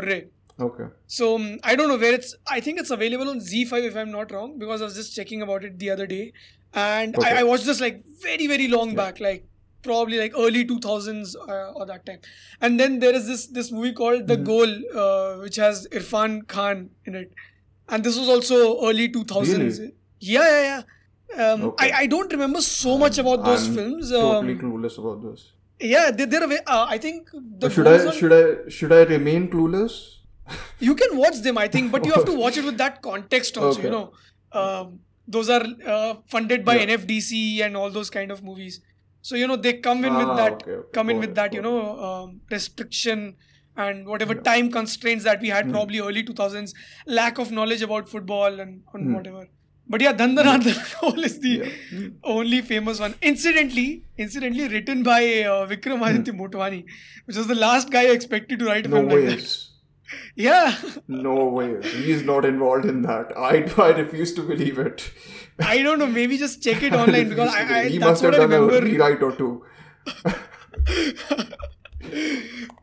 [0.60, 0.84] Okay.
[1.06, 2.34] So um, I don't know where it's.
[2.46, 5.42] I think it's available on ZEE5 if I'm not wrong because I was just checking
[5.42, 6.32] about it the other day,
[6.72, 7.30] and Okay.
[7.30, 9.44] I, I watched this like very very long back, like
[9.82, 12.20] probably like early 2000s uh, or that time.
[12.60, 14.44] And then there is this this movie called The Mm-hmm.
[14.44, 14.70] Goal,
[15.04, 17.32] uh, which has Irfan Khan in it,
[17.88, 19.58] and this was also early 2000s.
[19.58, 19.94] Really?
[20.20, 20.82] Yeah, yeah, yeah.
[21.38, 21.90] Um, Okay.
[21.92, 24.10] I, I don't remember so much about those I'm films.
[24.10, 25.52] Totally Um, clueless about this.
[25.80, 26.42] yeah, they, they're.
[26.66, 27.28] Uh, I think
[27.60, 29.96] the should I should I should I remain clueless?
[30.78, 33.56] you can watch them i think but you have to watch it with that context
[33.56, 34.12] also you know
[34.52, 35.62] um, those are
[35.94, 36.84] uh, funded by Yeah.
[36.96, 38.76] nfdc and all those kind of movies
[39.22, 40.90] so you know they come in with Ah, that okay, okay.
[40.98, 43.24] come in with it, that you know um, restriction
[43.86, 46.74] and whatever time constraints that we had probably early 2000s
[47.06, 49.14] lack of knowledge about football and, and Hmm.
[49.14, 49.46] whatever
[49.88, 51.72] but yeah Dhan Dhana Dhan Goal is the
[52.24, 56.84] only famous one incidentally incidentally written by uh, Vikramaditya Motwani
[57.26, 58.88] which was the last guy I expected to write a.
[58.88, 59.70] No film like that ways.
[60.36, 60.74] yeah
[61.08, 61.68] No way.
[61.92, 63.32] He is not involved in that.
[63.36, 65.10] I, I refuse to believe it.
[65.60, 66.06] I don't know.
[66.06, 68.46] Maybe just check it online because I, I believe- he that's must have what I
[68.46, 68.86] done a remember.
[68.86, 69.64] rewrite or two.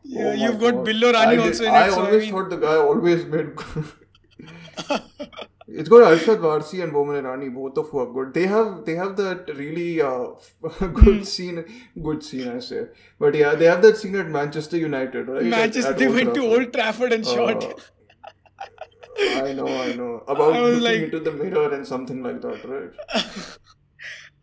[0.04, 0.86] Yeah, Oh you've got God.
[0.86, 1.92] Billo I Rani also in I it.
[1.92, 3.50] So I always mean, thought the guy always made.
[5.68, 8.34] it's got Arshad Warsi and Boman Irani, both of who are good.
[8.34, 10.28] They have they have that really uh,
[11.00, 11.22] good Hmm.
[11.22, 11.64] scene,
[12.02, 12.86] good scene I say.
[13.18, 15.44] But yeah, they have that scene at Manchester United, right?
[15.44, 15.92] Manchester.
[15.92, 17.64] at They Old went to Old Trafford and shot.
[17.64, 20.24] Uh, I know, I know.
[20.26, 22.90] About I looking like- into the mirror and something like that, right?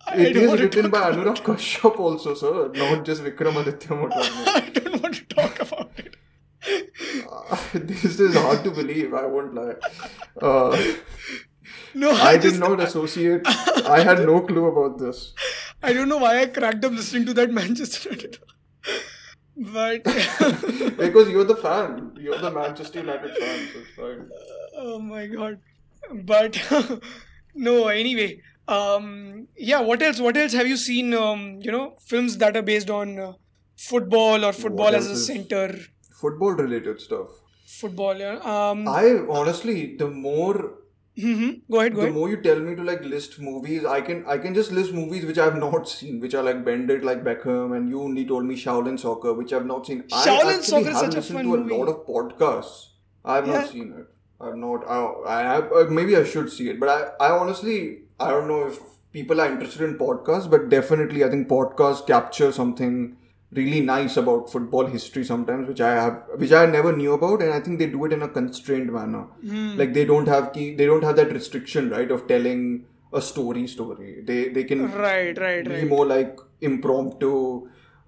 [0.08, 4.48] I It is written by Anurag Kashyap also, sir, not just Vikramaditya Motwani.
[4.60, 5.89] I don't want to talk about.
[7.32, 9.76] Uh, this is hard to believe, I won't lie.
[10.42, 10.78] Uh,
[11.94, 15.34] No, I I, did just not associate, I had no clue about this.
[15.82, 18.38] I don't know why I cracked up listening to that Manchester United.
[19.56, 20.04] But
[20.98, 24.30] Because you're the fan, you're the Manchester United fan, so it's fine.
[24.78, 25.60] oh my god.
[26.32, 26.60] But
[27.56, 28.42] no, anyway.
[28.68, 32.62] Um yeah, what else what else have you seen um you know films that are
[32.62, 33.34] based on uh,
[33.76, 35.68] football or football as a is- center
[36.22, 37.30] Football related stuff.
[37.72, 39.02] football yeah um I
[39.40, 40.54] honestly, the more
[41.18, 41.62] mhm.
[41.72, 44.24] go ahead go the ahead more you tell me to like list movies, I can
[44.36, 47.24] I can just list movies which I've not seen, which are like Bend It, like
[47.24, 50.04] Beckham, and you only told me Shaolin Soccer, which I've not seen.
[50.12, 51.76] I Shaolin actually Soccer is have such a listened fun to a movie.
[51.76, 52.80] lot of podcasts.
[53.24, 53.60] I've Yeah.
[53.60, 54.08] not seen it.
[54.42, 54.86] I've not.
[54.88, 55.00] I,
[55.38, 57.78] I have, uh, maybe I should see it, but I I honestly
[58.20, 58.80] I don't know if
[59.14, 63.00] people are interested in podcasts, but definitely I think podcasts capture something
[63.58, 67.52] really nice about football history sometimes which i have which i never knew about and
[67.54, 69.76] i think they do it in a constrained manner Hmm.
[69.80, 72.62] like they don't have key they don't have that restriction right of telling
[73.12, 77.68] a story story they they can right right be right more like impromptu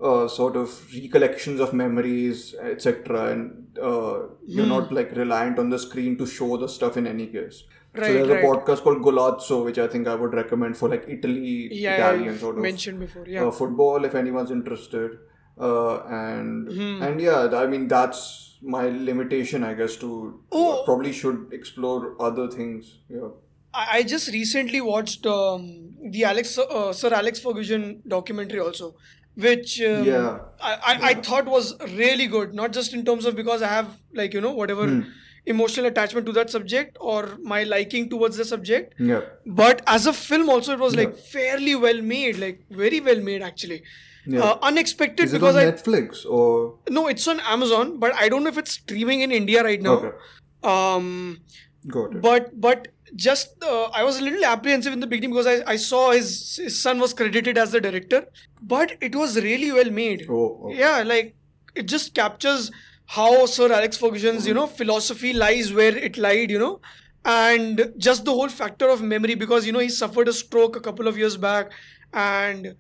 [0.10, 4.14] uh, sort of recollections of memories etc and uh,
[4.46, 4.76] you're Hmm.
[4.78, 8.14] not like reliant on the screen to show the stuff in any case Right, so
[8.14, 8.44] there's right.
[8.44, 12.34] a podcast called Golazzo, which I think I would recommend for like Italy, yeah, Italian
[12.36, 15.18] yeah sort of mentioned before yeah uh, football if anyone's interested
[15.70, 17.02] uh, and Hmm.
[17.08, 18.22] and yeah i mean that's
[18.76, 20.10] my limitation i guess to
[20.60, 20.84] Oh.
[20.90, 23.32] probably should explore other things yeah
[23.74, 25.62] I just recently watched um,
[26.16, 28.88] the Alex uh, Sir Alex Ferguson documentary also,
[29.46, 30.40] which um, Yeah.
[30.70, 32.54] I, I, I thought was really good.
[32.54, 35.00] Not just in terms of because I have like you know whatever Hmm.
[35.56, 37.22] emotional attachment to that subject or
[37.54, 39.22] my liking towards the subject, yeah
[39.62, 43.42] but as a film also it was like fairly well made, like very well made
[43.54, 43.80] actually.
[44.26, 44.42] Yeah.
[44.42, 48.30] Uh, unexpected is it because on I netflix or no, it's on Amazon, but I
[48.30, 49.94] don't know if it's streaming in India right now.
[49.94, 50.12] Okay.
[50.64, 51.42] Um,
[51.88, 55.48] got it but but just uh, I was a little apprehensive in the beginning because
[55.48, 58.26] I, I saw his his son was credited as the director,
[58.62, 60.28] but it was really well made.
[60.30, 60.80] oh okay.
[60.80, 61.36] Yeah, like
[61.76, 62.72] it just captures
[63.08, 66.80] how Sir Alex Ferguson's you know philosophy lies where it lied, you know,
[67.26, 70.80] and just the whole factor of memory because you know he suffered a stroke a
[70.80, 71.72] couple of years back,
[72.14, 72.76] and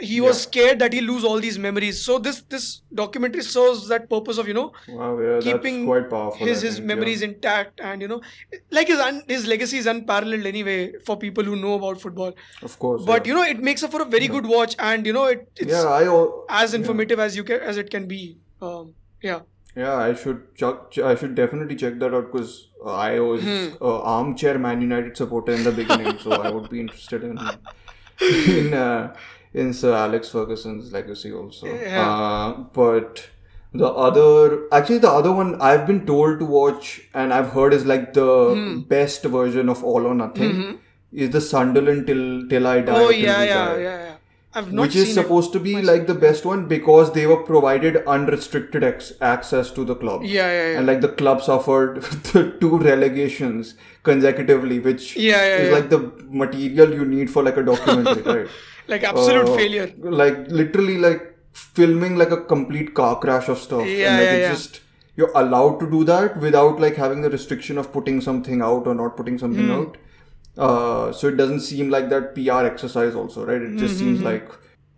[0.00, 0.42] he was Yeah.
[0.42, 2.00] scared that he'll lose all these memories.
[2.08, 2.66] So this this
[3.00, 6.46] documentary serves that purpose of you know Wow, yeah, keeping powerful.
[6.46, 7.28] his his memories yeah.
[7.28, 8.20] intact and you know
[8.70, 12.34] like his un, his legacy is unparalleled anyway for people who know about football.
[12.70, 13.04] Of course.
[13.12, 15.48] But you know it makes up for a very good watch and you know it
[15.56, 16.28] it's yeah, I
[16.64, 18.22] as informative as you can as it can be.
[18.60, 19.40] Um, yeah.
[19.74, 20.98] Yeah, I should check.
[21.10, 22.50] I should definitely check that out because
[22.86, 23.68] I was Hmm.
[23.90, 27.38] uh, armchair Man United supporter in the beginning, so I would be interested in
[28.56, 29.14] in uh,
[29.54, 31.66] in Sir Alex Ferguson's legacy also.
[31.66, 32.08] Yeah.
[32.10, 33.28] Uh, but
[33.74, 37.84] the other, actually, the other one I've been told to watch and I've heard is
[37.86, 38.80] like the Hmm.
[38.80, 40.78] best version of All or Nothing.
[41.12, 42.92] Is the Sunderland till till I die?
[42.92, 43.04] Mm-hmm.
[43.06, 44.14] Oh yeah yeah yeah yeah.
[44.54, 47.98] I've not which is supposed to be like the best one because they were provided
[48.14, 50.22] unrestricted ex- access to the club.
[50.24, 50.78] Yeah, yeah, yeah.
[50.78, 55.74] And like the club suffered the two relegations consecutively, which Yeah, yeah, is yeah.
[55.74, 56.00] like the
[56.44, 58.48] material you need for like a documentary, right?
[58.88, 59.90] Like absolute Uh, failure.
[59.98, 63.86] Like literally like filming like a complete car crash of stuff.
[63.86, 64.52] Yeah, and like yeah, it's yeah.
[64.54, 64.80] just
[65.16, 68.94] you're allowed to do that without like having the restriction of putting something out or
[68.94, 69.70] not putting something Hmm.
[69.70, 69.96] out.
[70.56, 73.60] Uh, so it doesn't seem like that PR exercise also, right?
[73.62, 74.26] It just seems Mm-hmm.
[74.26, 74.50] like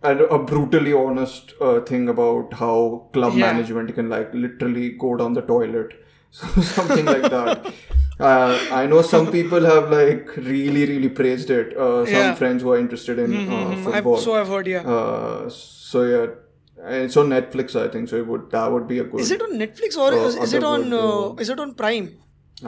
[0.03, 3.51] a, a brutally honest uh, thing about how club Yeah.
[3.53, 5.93] management can like literally go down the toilet.
[6.35, 7.73] So something like that.
[8.19, 11.75] Uh, I know some people have like really, really praised it.
[11.77, 12.35] Uh, some Yeah.
[12.35, 13.83] friends who are interested in uh, Mhm.
[13.83, 14.15] football.
[14.17, 14.67] I've, so I've heard.
[14.67, 14.83] Yeah.
[14.97, 16.27] Uh, so yeah,
[17.01, 18.07] it's on Netflix, I think.
[18.09, 19.19] So it would that would be a good.
[19.25, 21.73] is it on Netflix or is, is it on good, uh, uh, is it on
[21.83, 22.09] Prime?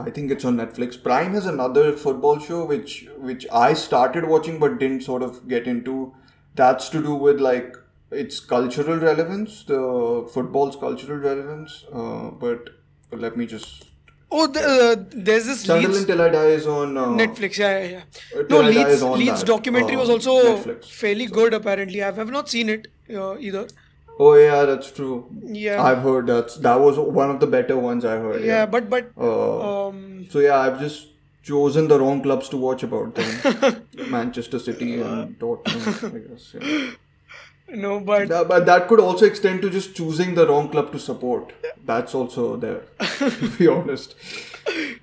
[0.06, 1.02] I think it's on Netflix.
[1.02, 2.93] Prime has another football show which
[3.32, 6.00] which I started watching but didn't sort of get into.
[6.56, 7.76] That's to do with like
[8.12, 9.82] its cultural relevance, the
[10.34, 11.86] football's cultural relevance.
[11.93, 12.72] Uh, but
[13.28, 13.86] let me just.
[14.30, 17.58] Oh, the, uh, there's this Sunderland Leeds Till I Die is on uh, Netflix.
[17.58, 18.40] Yeah, yeah, yeah.
[18.40, 20.90] Uh, No, Leeds Leeds that, documentary uh, was also Netflix.
[20.92, 21.54] fairly good.
[21.54, 23.68] Apparently, I have not seen it uh, either.
[24.20, 25.30] Oh yeah, that's true.
[25.44, 25.82] Yeah.
[25.82, 28.44] I've heard that's that was one of the better ones I heard.
[28.44, 31.08] Yeah, but but Uh, um, So yeah, I've just
[31.44, 33.84] chosen the wrong clubs to watch about them.
[34.10, 36.54] Manchester City and Dortmund, I guess.
[36.60, 36.90] Yeah.
[37.70, 40.99] No, but Yeah, but that could also extend to just choosing the wrong club to
[40.99, 41.53] support.
[41.86, 44.15] That's also there, to be honest.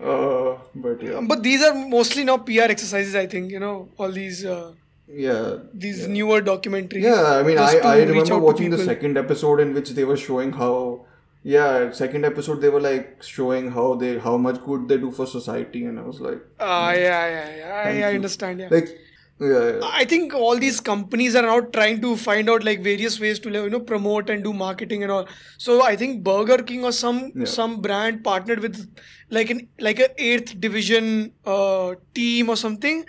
[0.01, 3.15] Uh, but yeah, but these are mostly now PR exercises.
[3.15, 4.73] I think you know all these uh,
[5.09, 7.03] yeah, these newer documentaries.
[7.03, 7.33] yeah.
[7.39, 10.05] I mean, I, to I remember out to watching the second episode in which they
[10.05, 11.07] were showing how.
[11.47, 15.27] Yeah, second episode they were like showing how they how much good they do for
[15.27, 17.83] society, and I was like, Ah, yeah, yeah, yeah.
[18.07, 18.61] I, I understand.
[18.61, 18.69] Yeah.
[18.71, 18.89] like,
[19.41, 19.81] yeah, yeah.
[19.83, 23.51] I think all these companies are now trying to find out like various ways to
[23.51, 25.29] you know promote and do marketing and all.
[25.59, 27.45] So I think Burger King or some Yeah.
[27.47, 28.79] some brand partnered with
[29.31, 33.05] like an like a eighth division uh, team or something,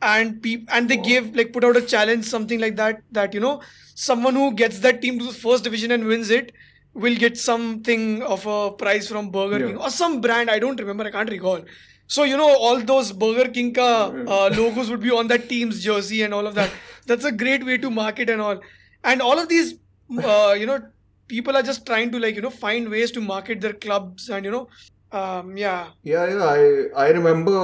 [0.00, 3.40] and peop- and they gave like put out a challenge something like that that you
[3.40, 3.60] know
[3.94, 6.52] someone who gets that team to the first division and wins it
[6.94, 9.66] will get something of a prize from Burger.
[9.66, 11.64] King or some brand I don't remember I can't recall.
[12.06, 15.82] So you know all those Burger King ka, uh, logos would be on that team's
[15.82, 16.70] jersey and all of that.
[17.06, 18.60] That's a great way to market and all.
[19.02, 19.74] And all of these,
[20.22, 20.80] uh, you know,
[21.28, 24.44] people are just trying to like you know find ways to market their clubs and
[24.44, 24.68] you know,
[25.12, 26.44] um, yeah, Yeah, yeah.
[26.44, 27.58] I I remember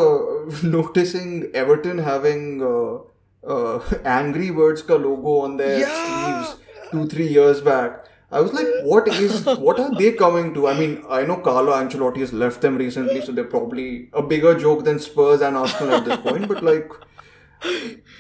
[0.63, 2.99] noticing Everton having uh,
[3.47, 5.97] uh, Angry Birds ka logo on their Yeah.
[6.01, 6.57] sleeves
[6.93, 8.07] two three years back.
[8.33, 10.69] I was like, what is what are they coming to?
[10.69, 14.57] I mean, I know Carlo Ancelotti has left them recently, so they're probably a bigger
[14.59, 16.47] joke than Spurs and Arsenal at this point.
[16.47, 16.91] But like,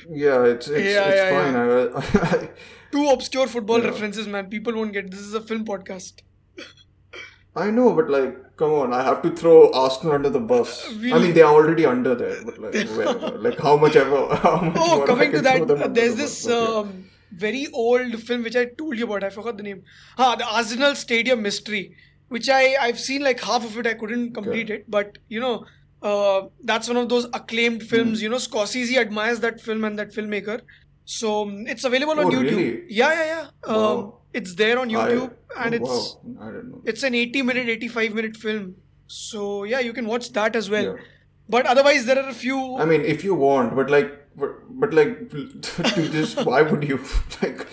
[0.08, 1.56] yeah, it's it's, Yeah, it's yeah, fine.
[1.56, 2.50] I, I,
[2.92, 3.90] two obscure football Yeah.
[3.90, 4.46] references, man.
[4.48, 5.10] People won't get.
[5.10, 6.22] This is a film podcast.
[7.56, 10.88] I know, but like, come on, I have to throw Arsenal under the bus.
[10.88, 14.76] I mean, they're already under there, but like, wherever, like how much ever, how much
[14.78, 16.54] Oh, coming to that, throw them under there's the this yeah.
[16.56, 19.24] um, very old film which I told you about.
[19.24, 19.82] I forgot the name.
[20.18, 21.96] Ah, the Arsenal Stadium Mystery,
[22.28, 23.86] which I I've seen like half of it.
[23.86, 25.64] I couldn't complete it, but you know,
[26.02, 27.88] uh, that's one of those acclaimed Hmm.
[27.88, 28.22] films.
[28.22, 30.60] You know, Scorsese admires that film and that filmmaker.
[31.04, 32.42] So it's available on Oh, YouTube.
[32.56, 32.82] really?
[32.88, 33.46] Yeah, yeah, yeah.
[33.74, 34.16] Um, Wow.
[34.32, 36.42] It's there on I- YouTube, and oh, it's wow.
[36.48, 36.82] I don't know.
[36.84, 38.76] it's an 80 minute, 85 minute film.
[39.08, 40.84] So yeah, you can watch that as well.
[40.84, 41.02] Yeah.
[41.48, 42.76] But otherwise, there are a few.
[42.76, 44.50] I mean, if you want, but like, but,
[44.80, 45.30] but like,
[45.62, 46.98] to just why would you?
[47.42, 47.66] Like,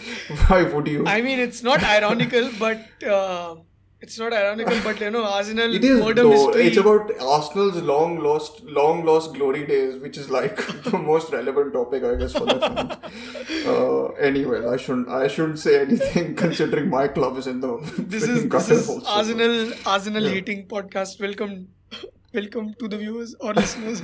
[0.47, 1.05] why would you?
[1.05, 3.55] I mean, it's not ironical, but uh,
[4.01, 6.29] it's not ironical, but you know, Arsenal it is murder though.
[6.29, 6.67] mystery.
[6.67, 11.73] It's about Arsenal's long lost, long lost glory days, which is like the most relevant
[11.73, 13.65] topic, I guess, for the fans.
[13.65, 17.77] Uh, anyway, I shouldn't, I shouldn't say anything considering my club is in the.
[17.97, 19.05] this is this is also.
[19.19, 20.29] Arsenal Arsenal Yeah.
[20.29, 21.19] hating podcast.
[21.19, 21.67] Welcome,
[22.33, 24.03] welcome to the viewers or listeners.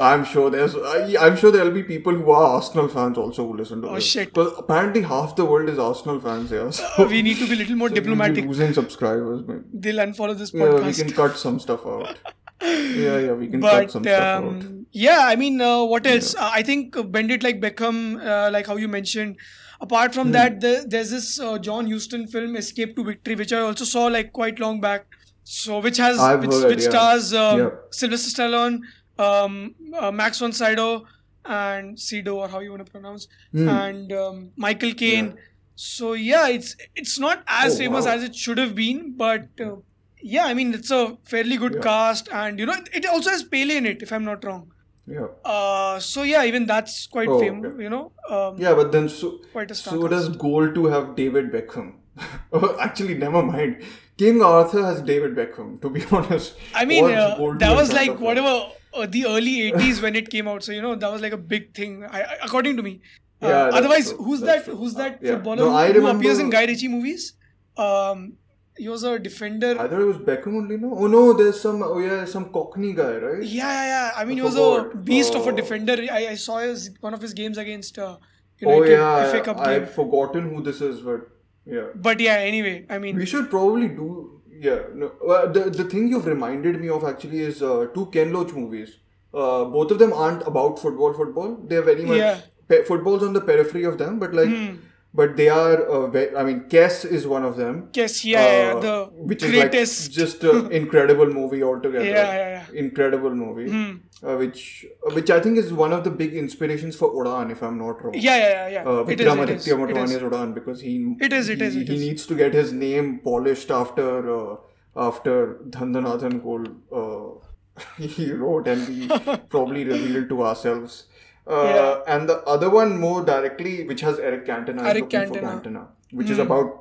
[0.00, 0.74] I'm sure there's.
[0.74, 3.94] I- I'm sure there'll be people who are Arsenal fans also who listen to Oh,
[3.96, 4.04] this.
[4.06, 4.32] shit.
[4.32, 6.50] Because apparently half the world is Arsenal fans.
[6.50, 6.70] Yeah.
[6.96, 8.44] So we need to be a little more be diplomatic.
[8.46, 9.42] losing subscribers.
[9.46, 9.60] Maybe.
[9.72, 10.78] They'll unfollow this podcast.
[10.80, 12.16] Yeah, we can cut some stuff out.
[12.62, 14.44] Yeah, yeah, we can cut some but stuff out.
[14.44, 16.34] um, yeah, I mean, uh, what else?
[16.34, 19.36] Uh, I think uh, Bend It Like Beckham, uh, like how you mentioned.
[19.80, 20.20] Apart Hmm.
[20.20, 23.84] from that, the, there's this uh, John Huston film, Escape to Victory, which I also
[23.84, 25.06] saw like quite long back.
[25.44, 26.90] So which has I've which, which yeah.
[26.90, 27.70] stars um, Yeah.
[27.90, 28.78] Sylvester Stallone,
[29.18, 31.04] um, uh, Max von Sydow,
[31.44, 33.68] and Sido, or how you want to pronounce, Hmm.
[33.68, 35.34] and um, Michael Caine.
[35.74, 38.12] So yeah, it's it's not as Oh, famous wow.
[38.12, 39.76] as it should have been, but uh,
[40.20, 41.80] yeah, I mean it's a fairly good Yeah.
[41.82, 44.70] cast, and you know it, also has Pele in it, if I'm not wrong.
[45.06, 45.26] Yeah.
[45.44, 47.82] Uh, so yeah, even that's quite Oh, famous, okay.
[47.82, 48.12] you know.
[48.28, 51.94] Um, Yeah, but then so Quite a star so does Goal to have David Beckham.
[52.52, 53.82] Oh, Actually, never mind.
[54.16, 55.80] King Arthur has David Beckham.
[55.82, 58.54] To be honest, I mean, uh, that was like whatever.
[58.94, 60.62] Uh, the early '80s when it came out.
[60.64, 63.00] So you know that was like a big thing, I, according to me.
[63.42, 64.18] Uh, Yeah, otherwise, true.
[64.24, 64.64] who's That's that?
[64.70, 64.76] true.
[64.76, 65.32] Who's that yeah.
[65.32, 67.32] footballer No, who, I who appears in Guy Ritchie movies?
[67.76, 68.34] Um,
[68.76, 69.70] he was a defender.
[69.78, 70.76] I thought it was Beckham only.
[70.76, 71.82] No, oh no, there's some.
[71.82, 73.42] Oh yeah, some Cockney guy, right?
[73.42, 74.12] Yeah, yeah, yeah.
[74.16, 75.96] I mean, he was a beast of a Uh, defender.
[76.10, 78.16] I, I saw his one of his games against uh,
[78.64, 79.82] Oh yeah, FA Cup I, game.
[79.82, 81.28] I've forgotten who this is, but
[81.66, 81.86] yeah.
[81.94, 84.40] But yeah, anyway, I mean, We should probably do.
[84.64, 85.06] Yeah, no.
[85.34, 88.90] Uh, the the thing you've reminded me of actually is uh, two Ken Loach movies.
[89.34, 91.14] Uh, both of them aren't about football.
[91.20, 91.56] Football.
[91.72, 92.40] They're very much Yeah.
[92.72, 94.74] pe- football's on the periphery of them, but like, Hmm.
[95.14, 95.76] But they are.
[95.94, 97.90] Uh, ve- I mean, Kes is one of them.
[97.94, 98.94] Yes, yeah, yeah, yeah, uh, the
[99.32, 100.00] which greatest.
[100.00, 102.04] is like just an incredible movie altogether.
[102.04, 102.80] Yeah, yeah, yeah.
[102.84, 103.68] Incredible movie.
[103.70, 103.90] Hmm.
[104.26, 104.86] Uh, which
[105.18, 108.14] which I think is one of the big inspirations for Udaan, if I'm not wrong.
[108.14, 108.88] yeah, yeah, yeah, yeah.
[108.88, 109.74] Uh, it, is, it Aditya it is.
[109.76, 112.00] Motwani's Udaan because he It is, it he, is, it he is.
[112.00, 114.08] needs to get his name polished after
[114.40, 114.56] uh,
[114.96, 119.08] after Dhan Dhana Dhan uh, he wrote and we
[119.50, 121.04] probably revealed to ourselves.
[121.46, 122.14] Uh, Yeah.
[122.16, 125.50] And the other one more directly, which has Eric Cantona, Eric looking for Cantona.
[125.52, 125.58] Hmm.
[125.68, 126.78] Cantona, which is about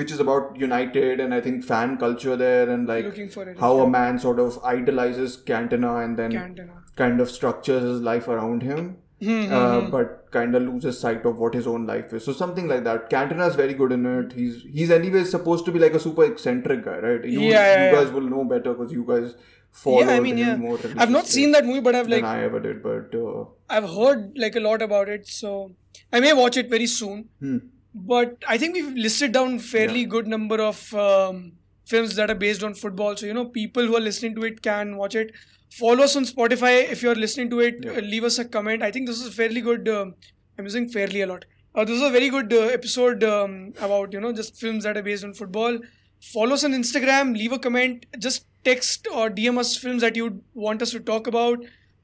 [0.00, 3.58] which is about United and I think fan culture there and like Looking for it,
[3.60, 3.82] how yeah.
[3.82, 6.78] a man sort of idolizes Cantona and then Cantona.
[6.96, 11.38] kind of structures his life around him, Hmm, uh, but kind of loses sight of
[11.38, 12.24] what his own life is.
[12.24, 13.10] So something like that.
[13.10, 14.32] Cantona is very good in it.
[14.32, 17.24] He's he's anyways supposed to be like a super eccentric guy, right?
[17.24, 19.36] You, Yeah, yeah, you guys will know better because you guys
[19.72, 20.56] follow Yeah, I mean, yeah.
[20.56, 20.78] more.
[20.96, 22.82] I've not seen that movie, but I've like I ever did.
[22.82, 25.72] But uh, I've heard like a lot about it, so
[26.12, 27.28] I may watch it very soon.
[27.40, 27.58] hmm.
[27.94, 31.52] But I think we've listed down fairly good number of um,
[31.84, 33.16] films that are based on football.
[33.16, 35.32] So you know, people who are listening to it can watch it.
[35.70, 37.76] Follow us on Spotify if you're listening to it.
[37.82, 37.92] Yeah.
[37.92, 38.82] Uh, leave us a comment.
[38.82, 39.88] I think this is fairly good.
[39.88, 40.14] Um,
[40.58, 41.44] I'm using fairly a lot.
[41.74, 44.96] Uh, this is a very good uh, episode um, about you know just films that
[44.96, 45.78] are based on football.
[46.22, 47.36] Follow us on Instagram.
[47.36, 48.06] Leave a comment.
[48.18, 51.58] Just text or DM us films that you want us to talk about.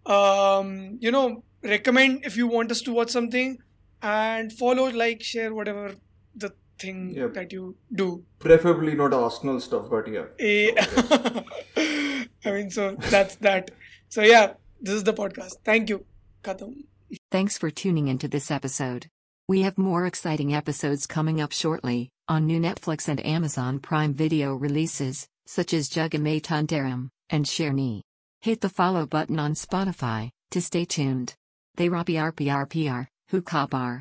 [0.06, 3.58] Um, you know, recommend if you want us to watch something,
[4.02, 5.94] and follow, like, share, whatever
[6.34, 7.34] the thing Yep.
[7.34, 8.24] that you do.
[8.38, 10.26] preferably not Arsenal stuff, but yeah.
[10.38, 10.70] Eh,
[12.44, 13.70] I mean, so that's that.
[14.08, 15.56] So yeah, this is the podcast.
[15.64, 16.04] Thank you.
[16.42, 16.84] Khatam.
[17.30, 19.08] Thanks for tuning into this episode.
[19.48, 24.54] We have more exciting episodes coming up shortly on new Netflix and Amazon Prime Video
[24.54, 28.02] releases, such as Jagame Thandhiram and Sherni.
[28.42, 31.34] Hit the follow button on Spotify to stay tuned.
[31.76, 33.96] They RPR PR PR, who Kabar.